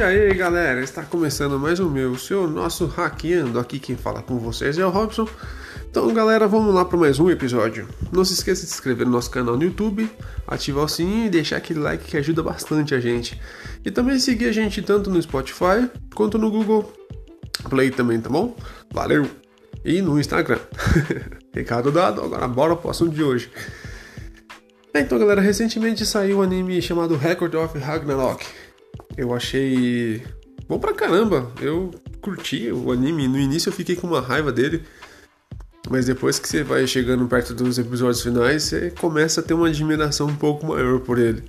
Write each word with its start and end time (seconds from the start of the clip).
E 0.00 0.02
aí 0.02 0.32
galera, 0.32 0.80
está 0.80 1.02
começando 1.02 1.58
mais 1.58 1.78
um 1.78 1.90
meu, 1.90 2.16
seu 2.16 2.48
nosso 2.48 2.86
hackeando. 2.86 3.58
Aqui 3.60 3.78
quem 3.78 3.98
fala 3.98 4.22
com 4.22 4.38
vocês 4.38 4.78
é 4.78 4.86
o 4.86 4.88
Robson. 4.88 5.28
Então 5.90 6.10
galera, 6.14 6.48
vamos 6.48 6.74
lá 6.74 6.86
para 6.86 6.96
mais 6.96 7.20
um 7.20 7.28
episódio. 7.28 7.86
Não 8.10 8.24
se 8.24 8.32
esqueça 8.32 8.62
de 8.62 8.68
se 8.68 8.76
inscrever 8.76 9.04
no 9.04 9.12
nosso 9.12 9.30
canal 9.30 9.58
no 9.58 9.62
YouTube, 9.62 10.10
ativar 10.46 10.84
o 10.84 10.88
sininho 10.88 11.26
e 11.26 11.28
deixar 11.28 11.58
aquele 11.58 11.80
like 11.80 12.02
que 12.02 12.16
ajuda 12.16 12.42
bastante 12.42 12.94
a 12.94 12.98
gente. 12.98 13.38
E 13.84 13.90
também 13.90 14.18
seguir 14.18 14.46
a 14.46 14.52
gente 14.52 14.80
tanto 14.80 15.10
no 15.10 15.20
Spotify 15.20 15.86
quanto 16.14 16.38
no 16.38 16.50
Google 16.50 16.90
Play 17.68 17.90
também, 17.90 18.18
tá 18.22 18.30
bom? 18.30 18.56
Valeu! 18.90 19.28
E 19.84 20.00
no 20.00 20.18
Instagram. 20.18 20.60
Recado 21.52 21.92
dado, 21.92 22.22
agora 22.22 22.48
bora 22.48 22.74
pro 22.74 22.88
assunto 22.88 23.14
de 23.14 23.22
hoje. 23.22 23.52
Então 24.94 25.18
galera, 25.18 25.42
recentemente 25.42 26.06
saiu 26.06 26.38
um 26.38 26.42
anime 26.42 26.80
chamado 26.80 27.18
Record 27.18 27.54
of 27.54 27.78
Ragnarok. 27.78 28.46
Eu 29.16 29.34
achei 29.34 30.22
bom 30.68 30.78
pra 30.78 30.94
caramba. 30.94 31.50
Eu 31.60 31.90
curti 32.20 32.70
o 32.70 32.92
anime. 32.92 33.28
No 33.28 33.38
início 33.38 33.68
eu 33.68 33.72
fiquei 33.72 33.96
com 33.96 34.06
uma 34.06 34.20
raiva 34.20 34.52
dele. 34.52 34.82
Mas 35.88 36.06
depois 36.06 36.38
que 36.38 36.48
você 36.48 36.62
vai 36.62 36.86
chegando 36.86 37.26
perto 37.26 37.54
dos 37.54 37.78
episódios 37.78 38.22
finais, 38.22 38.64
você 38.64 38.90
começa 38.90 39.40
a 39.40 39.44
ter 39.44 39.54
uma 39.54 39.68
admiração 39.68 40.28
um 40.28 40.36
pouco 40.36 40.66
maior 40.66 41.00
por 41.00 41.18
ele. 41.18 41.42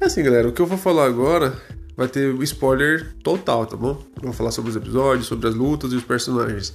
É 0.00 0.06
assim, 0.06 0.22
galera, 0.22 0.48
o 0.48 0.52
que 0.52 0.62
eu 0.62 0.66
vou 0.66 0.78
falar 0.78 1.04
agora 1.04 1.54
vai 1.96 2.08
ter 2.08 2.34
spoiler 2.42 3.14
total, 3.22 3.66
tá 3.66 3.76
bom? 3.76 4.02
Eu 4.16 4.22
vou 4.22 4.32
falar 4.32 4.50
sobre 4.50 4.70
os 4.70 4.76
episódios, 4.76 5.26
sobre 5.26 5.46
as 5.46 5.54
lutas 5.54 5.92
e 5.92 5.96
os 5.96 6.02
personagens. 6.02 6.74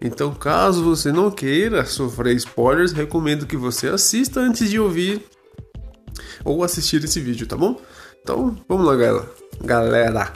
Então, 0.00 0.32
caso 0.32 0.84
você 0.84 1.10
não 1.10 1.30
queira 1.30 1.84
sofrer 1.84 2.36
spoilers, 2.36 2.92
recomendo 2.92 3.46
que 3.46 3.56
você 3.56 3.88
assista 3.88 4.40
antes 4.40 4.70
de 4.70 4.78
ouvir 4.78 5.22
ou 6.44 6.62
assistir 6.62 7.02
esse 7.04 7.20
vídeo, 7.20 7.46
tá 7.46 7.56
bom? 7.56 7.80
Então, 8.22 8.56
vamos 8.68 8.86
lá, 8.86 8.96
galera. 8.96 9.30
Galera. 9.62 10.32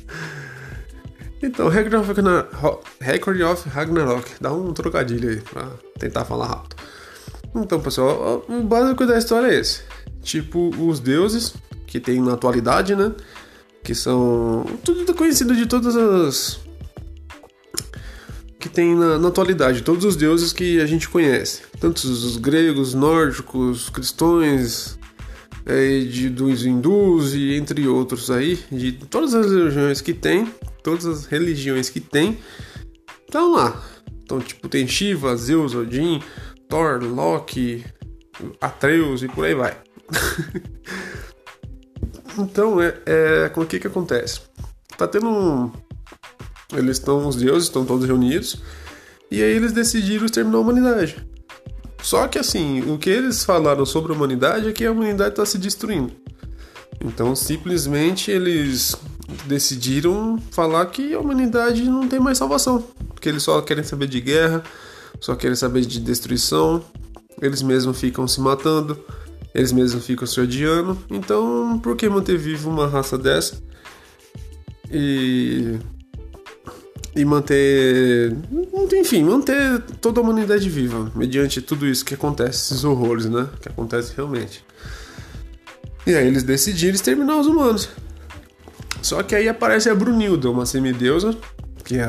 então, 1.42 1.68
Record 1.68 1.94
of, 1.94 2.08
Ragnarok, 2.08 2.84
Record 3.00 3.40
of 3.42 3.68
Ragnarok. 3.68 4.30
Dá 4.40 4.52
um 4.52 4.72
trocadilho 4.72 5.28
aí 5.30 5.40
pra 5.40 5.68
tentar 5.98 6.24
falar 6.24 6.46
rápido. 6.46 6.76
Então, 7.54 7.80
pessoal, 7.80 8.44
o 8.48 8.62
básico 8.62 9.06
da 9.06 9.18
história 9.18 9.48
é 9.48 9.60
esse. 9.60 9.82
Tipo, 10.22 10.70
os 10.78 11.00
deuses 11.00 11.54
que 11.86 11.98
tem 11.98 12.20
na 12.20 12.34
atualidade, 12.34 12.94
né? 12.94 13.12
Que 13.82 13.94
são 13.94 14.64
tudo 14.84 15.14
conhecido 15.14 15.54
de 15.56 15.66
todas 15.66 15.96
as 15.96 16.60
que 18.60 18.68
tem 18.68 18.94
na, 18.94 19.18
na, 19.18 19.28
atualidade, 19.28 19.82
todos 19.82 20.04
os 20.04 20.14
deuses 20.14 20.52
que 20.52 20.80
a 20.80 20.86
gente 20.86 21.08
conhece, 21.08 21.62
tanto 21.80 21.96
os 22.06 22.36
gregos, 22.36 22.92
nórdicos, 22.92 23.88
cristãos, 23.88 24.98
é, 25.64 26.00
de, 26.00 26.28
dos 26.28 26.64
hindus 26.64 27.32
e 27.34 27.54
entre 27.54 27.88
outros 27.88 28.30
aí, 28.30 28.62
de 28.70 28.92
todas 28.92 29.34
as 29.34 29.46
religiões 29.50 30.00
que 30.00 30.12
tem, 30.12 30.52
todas 30.82 31.06
as 31.06 31.24
religiões 31.24 31.88
que 31.88 32.00
tem, 32.00 32.38
estão 33.26 33.52
lá. 33.52 33.82
Então, 34.22 34.40
tipo, 34.40 34.68
tem 34.68 34.86
Shiva, 34.86 35.34
Zeus, 35.36 35.74
Odin, 35.74 36.22
Thor, 36.68 37.02
Loki, 37.02 37.84
Atreus 38.60 39.22
e 39.22 39.28
por 39.28 39.46
aí 39.46 39.54
vai. 39.54 39.76
então, 42.38 42.80
é, 42.80 42.94
é, 43.06 43.52
o 43.56 43.64
que 43.64 43.80
que 43.80 43.86
acontece? 43.86 44.40
Tá 44.98 45.08
tendo 45.08 45.28
um... 45.28 45.72
Eles 46.72 46.98
estão, 46.98 47.26
os 47.26 47.36
deuses 47.36 47.64
estão 47.64 47.84
todos 47.84 48.06
reunidos, 48.06 48.62
e 49.30 49.42
aí 49.42 49.56
eles 49.56 49.72
decidiram 49.72 50.26
exterminar 50.26 50.58
a 50.58 50.60
humanidade. 50.60 51.29
Só 52.02 52.26
que 52.28 52.38
assim, 52.38 52.80
o 52.90 52.98
que 52.98 53.10
eles 53.10 53.44
falaram 53.44 53.84
sobre 53.84 54.12
a 54.12 54.14
humanidade 54.14 54.68
é 54.68 54.72
que 54.72 54.84
a 54.84 54.92
humanidade 54.92 55.30
está 55.30 55.44
se 55.44 55.58
destruindo. 55.58 56.12
Então, 57.02 57.34
simplesmente 57.34 58.30
eles 58.30 58.96
decidiram 59.46 60.38
falar 60.50 60.84
que 60.86 61.14
a 61.14 61.20
humanidade 61.20 61.82
não 61.84 62.06
tem 62.08 62.20
mais 62.20 62.38
salvação, 62.38 62.84
que 63.20 63.28
eles 63.28 63.42
só 63.42 63.60
querem 63.62 63.84
saber 63.84 64.06
de 64.06 64.20
guerra, 64.20 64.62
só 65.20 65.34
querem 65.34 65.56
saber 65.56 65.82
de 65.82 66.00
destruição, 66.00 66.82
eles 67.40 67.62
mesmos 67.62 67.98
ficam 67.98 68.28
se 68.28 68.40
matando, 68.40 68.98
eles 69.54 69.72
mesmos 69.72 70.04
ficam 70.04 70.26
se 70.26 70.40
odiando. 70.40 70.98
Então, 71.10 71.78
por 71.82 71.96
que 71.96 72.08
manter 72.08 72.36
vivo 72.36 72.68
uma 72.68 72.86
raça 72.86 73.16
dessa? 73.16 73.62
E 74.90 75.78
e 77.14 77.24
manter, 77.24 78.36
enfim, 78.92 79.24
manter 79.24 79.80
toda 80.00 80.20
a 80.20 80.22
humanidade 80.22 80.68
viva, 80.68 81.10
mediante 81.14 81.60
tudo 81.60 81.86
isso 81.86 82.04
que 82.04 82.14
acontece, 82.14 82.72
esses 82.72 82.84
horrores, 82.84 83.26
né? 83.26 83.48
Que 83.60 83.68
acontece 83.68 84.12
realmente. 84.16 84.64
E 86.06 86.14
aí 86.14 86.26
eles 86.26 86.42
decidiram 86.42 86.94
exterminar 86.94 87.38
os 87.38 87.46
humanos. 87.46 87.88
Só 89.02 89.22
que 89.22 89.34
aí 89.34 89.48
aparece 89.48 89.88
a 89.88 89.94
Brunilda, 89.94 90.50
uma 90.50 90.66
semideusa, 90.66 91.36
que 91.84 91.98
é 91.98 92.06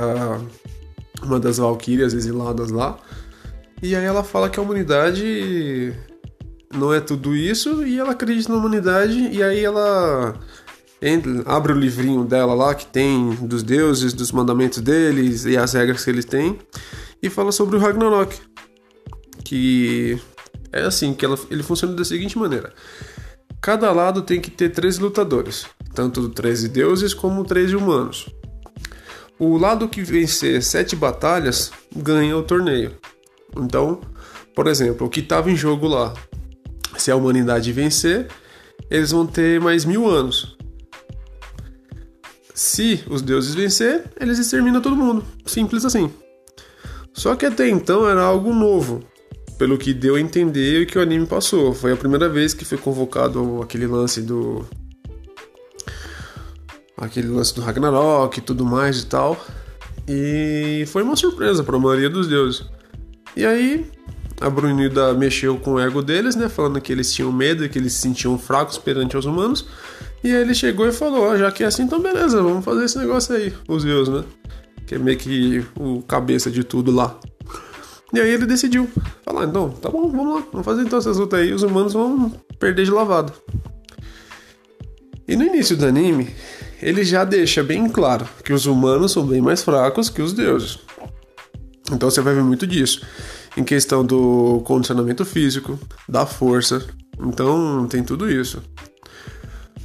uma 1.23 1.39
das 1.39 1.57
valquírias 1.57 2.13
exiladas 2.13 2.69
lá. 2.69 2.97
E 3.81 3.95
aí 3.95 4.05
ela 4.05 4.23
fala 4.23 4.49
que 4.49 4.59
a 4.59 4.63
humanidade 4.63 5.93
não 6.73 6.93
é 6.93 6.99
tudo 6.99 7.35
isso 7.35 7.85
e 7.85 7.99
ela 7.99 8.11
acredita 8.11 8.51
na 8.51 8.57
humanidade 8.57 9.29
e 9.31 9.43
aí 9.43 9.63
ela 9.63 10.35
abre 11.45 11.73
o 11.73 11.75
livrinho 11.75 12.23
dela 12.23 12.53
lá 12.53 12.75
que 12.75 12.85
tem 12.85 13.31
dos 13.35 13.63
deuses, 13.63 14.13
dos 14.13 14.31
mandamentos 14.31 14.79
deles 14.79 15.45
e 15.45 15.57
as 15.57 15.73
regras 15.73 16.03
que 16.03 16.09
eles 16.09 16.25
têm 16.25 16.59
e 17.21 17.29
fala 17.29 17.51
sobre 17.51 17.75
o 17.75 17.79
Ragnarok, 17.79 18.39
que 19.43 20.19
é 20.71 20.83
assim 20.83 21.13
que 21.13 21.25
ela, 21.25 21.37
ele 21.49 21.63
funciona 21.63 21.95
da 21.95 22.05
seguinte 22.05 22.37
maneira: 22.37 22.71
cada 23.61 23.91
lado 23.91 24.21
tem 24.21 24.39
que 24.39 24.51
ter 24.51 24.69
três 24.69 24.99
lutadores, 24.99 25.65
tanto 25.93 26.29
13 26.29 26.67
deuses 26.69 27.13
como 27.13 27.43
13 27.43 27.75
humanos. 27.75 28.29
O 29.39 29.57
lado 29.57 29.89
que 29.89 30.03
vencer 30.03 30.61
sete 30.61 30.95
batalhas 30.95 31.71
ganha 31.95 32.37
o 32.37 32.43
torneio. 32.43 32.95
Então, 33.57 33.99
por 34.55 34.67
exemplo, 34.67 35.07
o 35.07 35.09
que 35.09 35.19
estava 35.19 35.49
em 35.49 35.55
jogo 35.55 35.87
lá, 35.87 36.13
se 36.95 37.09
a 37.09 37.15
humanidade 37.15 37.71
vencer, 37.71 38.27
eles 38.87 39.09
vão 39.09 39.25
ter 39.25 39.59
mais 39.59 39.83
mil 39.83 40.07
anos. 40.07 40.55
Se 42.61 43.03
os 43.09 43.23
deuses 43.23 43.55
vencer, 43.55 44.03
eles 44.19 44.37
exterminam 44.37 44.79
todo 44.79 44.95
mundo. 44.95 45.25
Simples 45.47 45.83
assim. 45.83 46.11
Só 47.11 47.35
que 47.35 47.43
até 47.43 47.67
então 47.67 48.07
era 48.07 48.21
algo 48.21 48.53
novo, 48.53 49.03
pelo 49.57 49.79
que 49.79 49.95
deu 49.95 50.13
a 50.13 50.21
entender 50.21 50.85
que 50.85 50.95
o 50.95 51.01
anime 51.01 51.25
passou. 51.25 51.73
Foi 51.73 51.91
a 51.91 51.97
primeira 51.97 52.29
vez 52.29 52.53
que 52.53 52.63
foi 52.63 52.77
convocado 52.77 53.63
aquele 53.63 53.87
lance 53.87 54.21
do. 54.21 54.63
aquele 56.95 57.29
lance 57.29 57.55
do 57.55 57.61
Ragnarok 57.61 58.37
e 58.37 58.41
tudo 58.41 58.63
mais 58.63 58.99
e 58.99 59.05
tal. 59.07 59.43
E 60.07 60.85
foi 60.85 61.01
uma 61.01 61.15
surpresa 61.15 61.63
para 61.63 61.75
a 61.75 61.79
maioria 61.79 62.11
dos 62.11 62.27
deuses. 62.27 62.63
E 63.35 63.43
aí 63.43 63.89
a 64.39 64.51
Brunilda 64.51 65.15
mexeu 65.15 65.57
com 65.57 65.73
o 65.73 65.79
ego 65.79 66.03
deles, 66.03 66.35
né? 66.35 66.47
Falando 66.47 66.79
que 66.79 66.91
eles 66.91 67.11
tinham 67.11 67.31
medo 67.31 67.65
e 67.65 67.69
que 67.69 67.79
eles 67.79 67.93
se 67.93 68.01
sentiam 68.01 68.37
fracos 68.37 68.77
perante 68.77 69.17
os 69.17 69.25
humanos. 69.25 69.65
E 70.23 70.29
ele 70.29 70.53
chegou 70.53 70.87
e 70.87 70.91
falou: 70.91 71.29
Ó, 71.29 71.37
já 71.37 71.51
que 71.51 71.63
é 71.63 71.67
assim, 71.67 71.83
então 71.83 71.99
beleza, 71.99 72.41
vamos 72.41 72.63
fazer 72.63 72.85
esse 72.85 72.97
negócio 72.97 73.35
aí, 73.35 73.53
os 73.67 73.83
Zeus, 73.83 74.09
né? 74.09 74.23
Que 74.85 74.95
é 74.95 74.99
meio 74.99 75.17
que 75.17 75.65
o 75.79 76.01
cabeça 76.01 76.51
de 76.51 76.63
tudo 76.63 76.91
lá. 76.91 77.17
E 78.13 78.19
aí 78.19 78.29
ele 78.29 78.45
decidiu 78.45 78.89
falar: 79.23 79.45
então, 79.45 79.69
tá 79.69 79.89
bom, 79.89 80.09
vamos 80.09 80.35
lá, 80.35 80.43
vamos 80.51 80.65
fazer 80.65 80.83
então 80.83 80.99
essas 80.99 81.17
lutas 81.17 81.39
aí, 81.39 81.53
os 81.53 81.63
humanos 81.63 81.93
vão 81.93 82.29
perder 82.59 82.85
de 82.85 82.91
lavado. 82.91 83.33
E 85.27 85.35
no 85.35 85.45
início 85.45 85.77
do 85.77 85.85
anime, 85.85 86.29
ele 86.81 87.03
já 87.03 87.23
deixa 87.23 87.63
bem 87.63 87.87
claro 87.87 88.27
que 88.43 88.51
os 88.51 88.65
humanos 88.65 89.13
são 89.13 89.25
bem 89.25 89.41
mais 89.41 89.63
fracos 89.63 90.09
que 90.09 90.21
os 90.21 90.33
deuses. 90.33 90.79
Então 91.91 92.09
você 92.09 92.21
vai 92.21 92.33
ver 92.33 92.43
muito 92.43 92.67
disso 92.67 93.01
em 93.55 93.63
questão 93.63 94.05
do 94.05 94.61
condicionamento 94.65 95.25
físico, 95.25 95.79
da 96.07 96.25
força. 96.25 96.85
Então 97.19 97.87
tem 97.87 98.03
tudo 98.03 98.29
isso. 98.29 98.61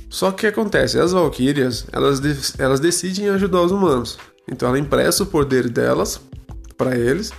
Só 0.08 0.30
que 0.30 0.36
o 0.36 0.38
que 0.38 0.46
acontece? 0.46 0.98
As 0.98 1.12
Valkyrias, 1.12 1.86
elas, 1.92 2.20
de 2.20 2.34
elas 2.58 2.80
decidem 2.80 3.28
ajudar 3.30 3.62
os 3.62 3.72
humanos. 3.72 4.18
Então 4.50 4.68
ela 4.68 4.78
empresta 4.78 5.24
o 5.24 5.26
poder 5.26 5.68
delas 5.68 6.20
para 6.76 6.96
eles. 6.96 7.32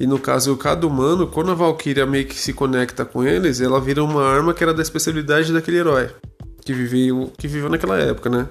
E 0.00 0.06
no 0.06 0.18
caso, 0.18 0.56
cada 0.56 0.86
humano, 0.86 1.26
quando 1.26 1.50
a 1.50 1.54
Valkyria 1.54 2.06
meio 2.06 2.26
que 2.26 2.36
se 2.36 2.52
conecta 2.52 3.04
com 3.04 3.24
eles, 3.24 3.60
ela 3.60 3.80
vira 3.80 4.02
uma 4.02 4.24
arma 4.24 4.54
que 4.54 4.62
era 4.62 4.72
da 4.72 4.82
especialidade 4.82 5.52
daquele 5.52 5.78
herói. 5.78 6.10
Que 6.64 6.72
viveu, 6.72 7.32
que 7.36 7.48
viveu 7.48 7.68
naquela 7.68 7.98
época, 7.98 8.30
né? 8.30 8.48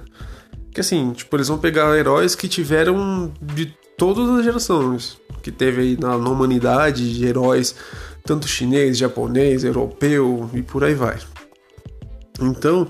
Que 0.72 0.80
assim, 0.80 1.12
tipo, 1.12 1.34
eles 1.34 1.48
vão 1.48 1.58
pegar 1.58 1.96
heróis 1.96 2.34
que 2.34 2.46
tiveram 2.46 3.32
de 3.40 3.74
todas 3.96 4.28
as 4.30 4.44
gerações 4.44 5.18
que 5.42 5.50
teve 5.50 5.80
aí 5.80 5.96
na, 5.98 6.18
na 6.18 6.28
humanidade 6.28 7.14
de 7.14 7.24
heróis, 7.24 7.74
tanto 8.24 8.46
chinês, 8.46 8.98
japonês, 8.98 9.64
europeu 9.64 10.50
e 10.52 10.62
por 10.62 10.84
aí 10.84 10.94
vai. 10.94 11.16
Então, 12.40 12.88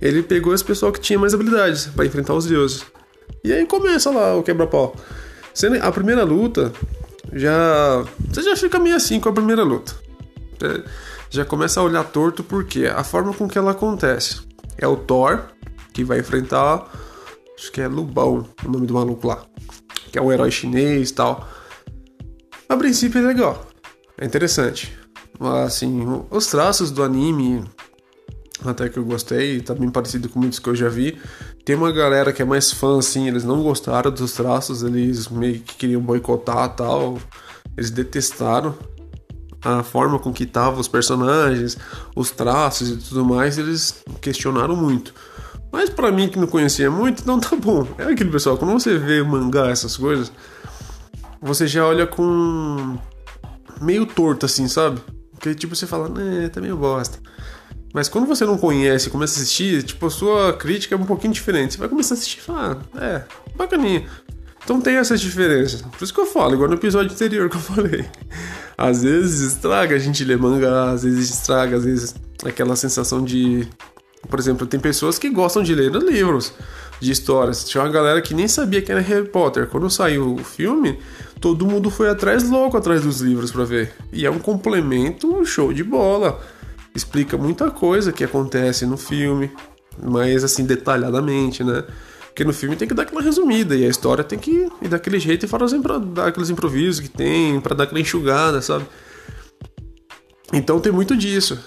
ele 0.00 0.22
pegou 0.22 0.54
esse 0.54 0.64
pessoal 0.64 0.92
que 0.92 1.00
tinha 1.00 1.18
mais 1.18 1.34
habilidades 1.34 1.86
para 1.86 2.04
enfrentar 2.04 2.34
os 2.34 2.46
deuses. 2.46 2.84
E 3.42 3.52
aí 3.52 3.66
começa 3.66 4.10
lá 4.10 4.36
o 4.36 4.42
quebra-pau. 4.42 4.94
A 5.80 5.92
primeira 5.92 6.22
luta 6.22 6.72
já. 7.32 8.04
Você 8.28 8.42
já 8.42 8.56
fica 8.56 8.78
meio 8.78 8.96
assim 8.96 9.18
com 9.18 9.28
a 9.28 9.32
primeira 9.32 9.62
luta. 9.62 9.94
Já 11.30 11.44
começa 11.44 11.80
a 11.80 11.82
olhar 11.82 12.04
torto 12.04 12.44
porque 12.44 12.86
a 12.86 13.02
forma 13.02 13.32
com 13.32 13.48
que 13.48 13.58
ela 13.58 13.72
acontece 13.72 14.40
é 14.78 14.86
o 14.86 14.96
Thor, 14.96 15.42
que 15.92 16.04
vai 16.04 16.20
enfrentar. 16.20 16.90
Acho 17.58 17.72
que 17.72 17.80
é 17.80 17.88
Lubão, 17.88 18.46
o 18.64 18.70
nome 18.70 18.86
do 18.86 18.94
maluco 18.94 19.26
lá. 19.26 19.44
Que 20.12 20.18
é 20.18 20.22
um 20.22 20.30
herói 20.30 20.50
chinês 20.50 21.10
e 21.10 21.14
tal. 21.14 21.48
A 22.68 22.76
princípio 22.76 23.20
é 23.20 23.26
legal. 23.26 23.66
É 24.18 24.24
interessante. 24.24 24.96
Assim, 25.64 26.04
os 26.30 26.46
traços 26.46 26.90
do 26.90 27.02
anime, 27.02 27.64
até 28.64 28.88
que 28.88 28.98
eu 28.98 29.04
gostei, 29.04 29.60
tá 29.60 29.74
bem 29.74 29.90
parecido 29.90 30.28
com 30.28 30.40
muitos 30.40 30.58
que 30.58 30.68
eu 30.68 30.74
já 30.74 30.88
vi. 30.88 31.18
Tem 31.64 31.76
uma 31.76 31.92
galera 31.92 32.32
que 32.32 32.40
é 32.40 32.44
mais 32.44 32.72
fã, 32.72 32.98
assim, 32.98 33.28
eles 33.28 33.44
não 33.44 33.62
gostaram 33.62 34.10
dos 34.10 34.32
traços, 34.32 34.82
eles 34.82 35.28
meio 35.28 35.60
que 35.60 35.74
queriam 35.76 36.00
boicotar 36.00 36.74
tal. 36.74 37.18
Eles 37.76 37.90
detestaram 37.90 38.74
a 39.62 39.82
forma 39.82 40.18
com 40.18 40.32
que 40.32 40.44
estavam 40.44 40.80
os 40.80 40.88
personagens, 40.88 41.76
os 42.14 42.30
traços 42.30 42.88
e 42.90 42.96
tudo 42.96 43.24
mais, 43.24 43.58
eles 43.58 44.02
questionaram 44.20 44.76
muito. 44.76 45.12
Mas 45.72 45.90
para 45.90 46.12
mim 46.12 46.28
que 46.28 46.38
não 46.38 46.46
conhecia 46.46 46.90
muito, 46.90 47.22
então 47.22 47.38
tá 47.38 47.54
bom. 47.56 47.86
É 47.98 48.04
aquele 48.04 48.30
pessoal, 48.30 48.56
quando 48.56 48.72
você 48.72 48.96
vê 48.96 49.22
mangá, 49.22 49.68
essas 49.68 49.96
coisas, 49.96 50.32
você 51.40 51.66
já 51.66 51.84
olha 51.84 52.06
com 52.06 52.96
meio 53.80 54.06
torto 54.06 54.46
assim, 54.46 54.68
sabe? 54.68 55.00
Porque 55.32 55.54
tipo 55.54 55.74
você 55.74 55.86
fala, 55.86 56.08
né, 56.08 56.48
tá 56.48 56.60
meio 56.60 56.76
bosta. 56.76 57.18
Mas 57.96 58.10
quando 58.10 58.26
você 58.26 58.44
não 58.44 58.58
conhece 58.58 59.08
e 59.08 59.10
começa 59.10 59.40
a 59.40 59.42
assistir, 59.42 59.82
tipo, 59.82 60.04
a 60.04 60.10
sua 60.10 60.52
crítica 60.52 60.94
é 60.94 60.98
um 60.98 61.06
pouquinho 61.06 61.32
diferente. 61.32 61.72
Você 61.72 61.78
vai 61.78 61.88
começar 61.88 62.14
a 62.14 62.18
assistir 62.18 62.40
e 62.40 62.42
falar, 62.42 62.78
ah, 62.94 63.02
é, 63.02 63.24
bacaninha. 63.56 64.04
Então 64.62 64.82
tem 64.82 64.96
essas 64.96 65.18
diferenças. 65.18 65.80
Por 65.80 66.04
isso 66.04 66.12
que 66.12 66.20
eu 66.20 66.26
falo, 66.26 66.52
igual 66.52 66.68
no 66.68 66.74
episódio 66.74 67.10
anterior 67.10 67.48
que 67.48 67.56
eu 67.56 67.60
falei. 67.60 68.04
Às 68.76 69.02
vezes 69.02 69.40
estraga 69.52 69.96
a 69.96 69.98
gente 69.98 70.22
ler 70.24 70.36
mangá, 70.36 70.90
às 70.90 71.04
vezes 71.04 71.30
estraga, 71.30 71.78
às 71.78 71.84
vezes 71.86 72.14
aquela 72.44 72.76
sensação 72.76 73.24
de. 73.24 73.66
Por 74.28 74.38
exemplo, 74.38 74.66
tem 74.66 74.78
pessoas 74.78 75.18
que 75.18 75.30
gostam 75.30 75.62
de 75.62 75.74
ler 75.74 75.90
livros 75.92 76.52
de 77.00 77.10
histórias. 77.10 77.64
Tinha 77.64 77.82
uma 77.82 77.90
galera 77.90 78.20
que 78.20 78.34
nem 78.34 78.46
sabia 78.46 78.82
que 78.82 78.92
era 78.92 79.00
Harry 79.00 79.26
Potter. 79.26 79.68
Quando 79.68 79.88
saiu 79.88 80.34
o 80.34 80.44
filme, 80.44 80.98
todo 81.40 81.64
mundo 81.64 81.88
foi 81.88 82.10
atrás 82.10 82.46
louco 82.46 82.76
atrás 82.76 83.00
dos 83.00 83.22
livros 83.22 83.50
para 83.50 83.64
ver. 83.64 83.94
E 84.12 84.26
é 84.26 84.30
um 84.30 84.38
complemento 84.38 85.42
show 85.46 85.72
de 85.72 85.82
bola. 85.82 86.38
Explica 86.96 87.36
muita 87.36 87.70
coisa 87.70 88.10
que 88.10 88.24
acontece 88.24 88.86
no 88.86 88.96
filme, 88.96 89.52
mas 90.02 90.42
assim 90.42 90.64
detalhadamente, 90.64 91.62
né? 91.62 91.84
Porque 92.24 92.42
no 92.42 92.54
filme 92.54 92.74
tem 92.74 92.88
que 92.88 92.94
dar 92.94 93.02
aquela 93.02 93.20
resumida 93.20 93.76
e 93.76 93.84
a 93.84 93.88
história 93.88 94.24
tem 94.24 94.38
que 94.38 94.66
ir 94.80 94.88
daquele 94.88 95.20
jeito 95.20 95.44
e 95.44 95.48
fazer 95.48 95.78
dar 96.14 96.28
aqueles 96.28 96.48
improvisos 96.48 97.00
que 97.00 97.08
tem, 97.10 97.60
para 97.60 97.74
dar 97.74 97.84
aquela 97.84 98.00
enxugada, 98.00 98.62
sabe? 98.62 98.86
Então 100.54 100.80
tem 100.80 100.90
muito 100.90 101.14
disso. 101.14 101.58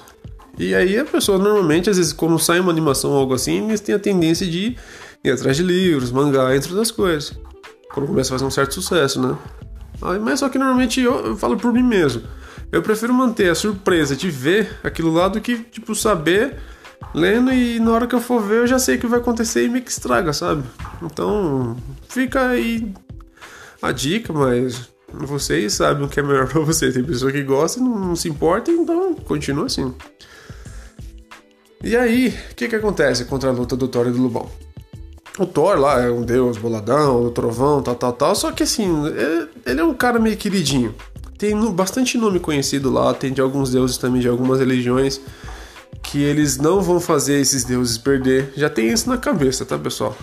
E 0.57 0.73
aí 0.73 0.97
a 0.97 1.05
pessoa 1.05 1.37
normalmente, 1.37 1.91
às 1.91 1.97
vezes, 1.97 2.11
quando 2.11 2.39
sai 2.39 2.59
uma 2.59 2.71
animação 2.71 3.11
ou 3.11 3.17
algo 3.19 3.35
assim, 3.35 3.67
eles 3.67 3.81
têm 3.81 3.93
a 3.93 3.99
tendência 3.99 4.47
de 4.47 4.75
ir 5.23 5.31
atrás 5.31 5.55
de 5.55 5.61
livros, 5.61 6.11
mangá, 6.11 6.55
entre 6.55 6.71
outras 6.71 6.89
coisas. 6.89 7.37
Quando 7.93 8.07
começa 8.07 8.31
a 8.31 8.33
fazer 8.33 8.45
um 8.45 8.51
certo 8.51 8.73
sucesso, 8.73 9.21
né? 9.21 9.37
Mas 10.21 10.39
só 10.39 10.49
que 10.49 10.57
normalmente 10.57 10.99
eu, 10.99 11.23
eu 11.23 11.37
falo 11.37 11.55
por 11.55 11.71
mim 11.71 11.83
mesmo. 11.83 12.23
Eu 12.71 12.81
prefiro 12.81 13.13
manter 13.13 13.49
a 13.49 13.55
surpresa 13.55 14.15
de 14.15 14.29
ver 14.29 14.77
aquilo 14.83 15.11
lá 15.11 15.27
do 15.27 15.41
que, 15.41 15.57
tipo, 15.57 15.95
saber 15.95 16.57
lendo 17.13 17.51
e 17.51 17.79
na 17.79 17.91
hora 17.91 18.07
que 18.07 18.13
eu 18.13 18.21
for 18.21 18.41
ver 18.41 18.59
eu 18.59 18.67
já 18.67 18.77
sei 18.77 18.95
o 18.95 18.99
que 18.99 19.07
vai 19.07 19.19
acontecer 19.19 19.65
e 19.65 19.69
meio 19.69 19.83
que 19.83 19.91
estraga, 19.91 20.33
sabe? 20.33 20.63
Então 21.01 21.75
fica 22.07 22.49
aí 22.49 22.93
a 23.81 23.91
dica, 23.91 24.31
mas 24.33 24.89
vocês 25.11 25.73
sabem 25.73 26.05
o 26.05 26.09
que 26.09 26.19
é 26.19 26.23
melhor 26.23 26.47
para 26.47 26.61
você. 26.61 26.91
Tem 26.91 27.03
pessoa 27.03 27.31
que 27.31 27.41
gosta 27.43 27.79
e 27.79 27.83
não, 27.83 28.15
se 28.15 28.29
importa, 28.29 28.71
então 28.71 29.15
continua 29.15 29.65
assim. 29.65 29.93
E 31.83 31.95
aí, 31.95 32.35
o 32.51 32.55
que 32.55 32.67
que 32.67 32.75
acontece 32.75 33.25
contra 33.25 33.49
a 33.49 33.53
luta 33.53 33.75
do 33.75 33.87
Thor 33.87 34.07
e 34.07 34.11
do 34.11 34.21
Lubão? 34.21 34.49
O 35.37 35.45
Thor 35.45 35.79
lá 35.79 36.01
é 36.01 36.11
um 36.11 36.21
deus 36.21 36.57
boladão, 36.57 37.23
do 37.23 37.31
trovão, 37.31 37.81
tal, 37.81 37.95
tal, 37.95 38.11
tal, 38.11 38.35
só 38.35 38.51
que 38.51 38.63
assim, 38.63 38.91
ele 39.65 39.79
é 39.79 39.83
um 39.83 39.93
cara 39.93 40.19
meio 40.19 40.35
queridinho. 40.35 40.93
Tem 41.39 41.55
bastante 41.71 42.17
nome 42.17 42.37
conhecido 42.37 42.91
lá, 42.91 43.13
tem 43.13 43.31
de 43.31 43.39
alguns 43.39 43.71
deuses 43.71 43.97
também, 43.97 44.19
de 44.19 44.27
algumas 44.27 44.59
religiões 44.59 45.21
que 46.03 46.21
eles 46.21 46.57
não 46.57 46.81
vão 46.81 46.99
fazer 46.99 47.39
esses 47.39 47.63
deuses 47.63 47.97
perder. 47.97 48.51
Já 48.57 48.69
tem 48.69 48.89
isso 48.89 49.09
na 49.09 49.17
cabeça, 49.17 49.65
tá, 49.65 49.79
pessoal? 49.79 50.17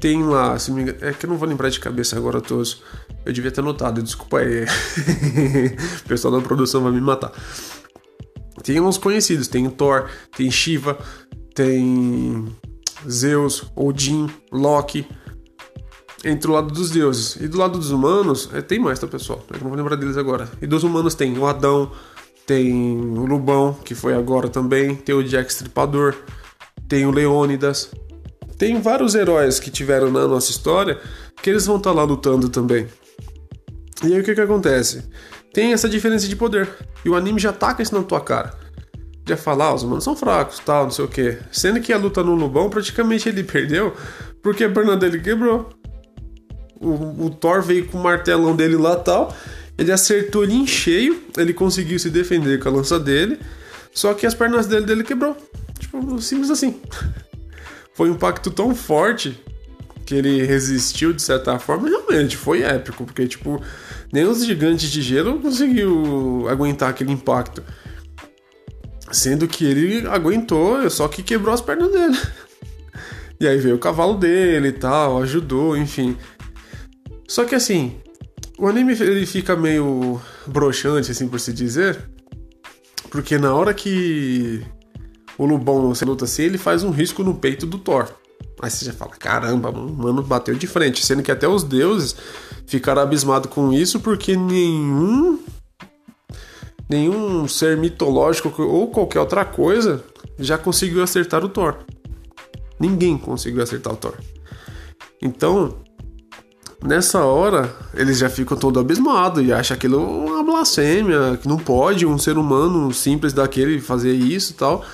Tem 0.00 0.24
lá, 0.24 0.58
se 0.58 0.72
me 0.72 0.82
engano, 0.82 0.98
é 1.02 1.12
que 1.12 1.24
eu 1.24 1.30
não 1.30 1.36
vou 1.36 1.48
lembrar 1.48 1.68
de 1.68 1.78
cabeça 1.78 2.16
agora 2.16 2.40
todos. 2.40 2.82
Eu 3.24 3.32
devia 3.32 3.52
ter 3.52 3.62
notado, 3.62 4.02
desculpa 4.02 4.38
aí. 4.38 4.64
o 6.04 6.08
pessoal 6.08 6.34
da 6.34 6.40
produção 6.40 6.82
vai 6.82 6.90
me 6.90 7.00
matar. 7.00 7.32
Tem 8.64 8.80
uns 8.80 8.98
conhecidos, 8.98 9.46
tem 9.46 9.70
Thor, 9.70 10.10
tem 10.36 10.50
Shiva, 10.50 10.98
tem 11.54 12.44
Zeus, 13.08 13.70
Odin, 13.76 14.28
Loki. 14.50 15.06
Entre 16.24 16.50
o 16.50 16.54
lado 16.54 16.72
dos 16.72 16.90
deuses. 16.90 17.36
E 17.36 17.46
do 17.46 17.58
lado 17.58 17.78
dos 17.78 17.90
humanos, 17.90 18.48
é, 18.52 18.60
tem 18.60 18.78
mais, 18.78 18.98
tá, 18.98 19.06
pessoal? 19.06 19.44
Eu 19.52 19.60
não 19.60 19.68
vou 19.68 19.76
lembrar 19.76 19.96
deles 19.96 20.16
agora. 20.16 20.48
E 20.60 20.66
dos 20.66 20.82
humanos 20.82 21.14
tem 21.14 21.36
o 21.38 21.46
Adão, 21.46 21.90
tem 22.46 22.72
o 22.72 23.24
Lubão, 23.26 23.76
que 23.84 23.94
foi 23.94 24.14
agora 24.14 24.48
também, 24.48 24.96
tem 24.96 25.14
o 25.14 25.22
Jack 25.22 25.52
Stripador, 25.52 26.14
tem 26.88 27.06
o 27.06 27.10
Leônidas. 27.10 27.90
Tem 28.56 28.80
vários 28.80 29.14
heróis 29.14 29.60
que 29.60 29.70
tiveram 29.70 30.10
na 30.10 30.26
nossa 30.26 30.50
história 30.50 30.98
que 31.40 31.50
eles 31.50 31.66
vão 31.66 31.76
estar 31.76 31.90
tá 31.90 31.96
lá 31.96 32.02
lutando 32.02 32.48
também. 32.48 32.88
E 34.02 34.14
aí 34.14 34.20
o 34.20 34.24
que 34.24 34.34
que 34.34 34.40
acontece? 34.40 35.04
Tem 35.52 35.72
essa 35.72 35.88
diferença 35.88 36.26
de 36.26 36.34
poder. 36.34 36.68
E 37.04 37.08
o 37.08 37.14
anime 37.14 37.38
já 37.38 37.52
taca 37.52 37.82
isso 37.82 37.94
na 37.94 38.02
tua 38.02 38.20
cara. 38.20 38.54
Já 39.26 39.36
fala, 39.36 39.66
ah, 39.66 39.74
os 39.74 39.82
humanos 39.82 40.04
são 40.04 40.16
fracos, 40.16 40.58
tal, 40.60 40.84
não 40.84 40.90
sei 40.90 41.04
o 41.04 41.08
que. 41.08 41.38
Sendo 41.52 41.80
que 41.80 41.92
a 41.92 41.98
luta 41.98 42.22
no 42.22 42.34
Lubão, 42.34 42.70
praticamente 42.70 43.28
ele 43.30 43.44
perdeu 43.44 43.94
porque 44.42 44.64
a 44.64 44.70
perna 44.70 44.96
dele 44.96 45.20
quebrou. 45.20 45.68
O, 46.80 47.26
o 47.26 47.30
Thor 47.30 47.62
veio 47.62 47.86
com 47.86 47.98
o 47.98 48.02
martelão 48.02 48.54
dele 48.54 48.76
lá 48.76 48.96
tal 48.96 49.34
ele 49.78 49.92
acertou 49.92 50.42
ele 50.42 50.54
em 50.54 50.66
cheio, 50.66 51.22
ele 51.36 51.54
conseguiu 51.54 51.98
se 52.00 52.10
defender 52.10 52.58
com 52.58 52.68
a 52.68 52.72
lança 52.72 52.98
dele, 52.98 53.38
só 53.92 54.12
que 54.12 54.26
as 54.26 54.34
pernas 54.34 54.66
dele, 54.66 54.84
dele 54.84 55.04
quebrou. 55.04 55.36
Tipo, 55.78 56.20
simples 56.20 56.50
assim. 56.50 56.80
Foi 57.94 58.10
um 58.10 58.14
impacto 58.14 58.50
tão 58.50 58.74
forte 58.74 59.40
que 60.04 60.16
ele 60.16 60.44
resistiu 60.44 61.12
de 61.12 61.22
certa 61.22 61.58
forma, 61.58 61.88
realmente 61.88 62.34
foi 62.34 62.62
épico, 62.62 63.04
porque 63.04 63.26
tipo, 63.26 63.62
nem 64.10 64.24
os 64.24 64.42
gigantes 64.42 64.90
de 64.90 65.02
gelo 65.02 65.38
conseguiu 65.38 66.46
aguentar 66.48 66.88
aquele 66.88 67.12
impacto. 67.12 67.62
Sendo 69.10 69.46
que 69.46 69.66
ele 69.66 70.06
aguentou, 70.06 70.88
só 70.88 71.08
que 71.08 71.22
quebrou 71.22 71.52
as 71.52 71.60
pernas 71.60 71.92
dele. 71.92 72.18
E 73.40 73.46
aí 73.46 73.56
veio 73.56 73.76
o 73.76 73.78
cavalo 73.78 74.16
dele 74.16 74.68
e 74.68 74.72
tal, 74.72 75.22
ajudou, 75.22 75.76
enfim. 75.76 76.16
Só 77.28 77.44
que 77.44 77.54
assim, 77.54 78.00
o 78.58 78.66
anime 78.66 78.94
ele 78.94 79.26
fica 79.26 79.54
meio 79.54 80.20
broxante, 80.46 81.10
assim 81.10 81.28
por 81.28 81.38
se 81.38 81.52
dizer, 81.52 82.10
porque 83.10 83.38
na 83.38 83.54
hora 83.54 83.74
que 83.74 84.64
o 85.36 85.44
Lubão 85.44 85.94
se 85.94 86.04
luta 86.04 86.24
assim, 86.24 86.42
ele 86.42 86.58
faz 86.58 86.82
um 86.82 86.90
risco 86.90 87.22
no 87.22 87.34
peito 87.34 87.66
do 87.66 87.78
Thor. 87.78 88.08
Aí 88.60 88.70
você 88.70 88.84
já 88.84 88.92
fala, 88.92 89.12
caramba, 89.12 89.70
mano, 89.70 90.22
bateu 90.22 90.54
de 90.54 90.66
frente. 90.66 91.06
Sendo 91.06 91.22
que 91.22 91.30
até 91.30 91.46
os 91.46 91.62
deuses 91.62 92.16
ficaram 92.66 93.02
abismados 93.02 93.50
com 93.50 93.72
isso, 93.72 94.00
porque 94.00 94.36
nenhum 94.36 95.38
nenhum 96.88 97.46
ser 97.46 97.76
mitológico 97.76 98.62
ou 98.62 98.90
qualquer 98.90 99.20
outra 99.20 99.44
coisa 99.44 100.02
já 100.38 100.58
conseguiu 100.58 101.02
acertar 101.02 101.44
o 101.44 101.48
Thor. 101.48 101.76
Ninguém 102.80 103.16
conseguiu 103.16 103.62
acertar 103.62 103.92
o 103.92 103.96
Thor. 103.96 104.14
Então, 105.22 105.76
Nessa 106.82 107.24
hora, 107.24 107.74
eles 107.92 108.18
já 108.18 108.30
ficam 108.30 108.56
todo 108.56 108.78
abismados 108.78 109.44
e 109.44 109.52
acham 109.52 109.76
aquilo 109.76 110.00
uma 110.00 110.44
blasfêmia, 110.44 111.36
que 111.40 111.48
não 111.48 111.56
pode 111.56 112.06
um 112.06 112.16
ser 112.16 112.38
humano 112.38 112.92
simples 112.94 113.32
daquele 113.32 113.80
fazer 113.80 114.12
isso 114.12 114.52
e 114.52 114.54
tal. 114.54 114.84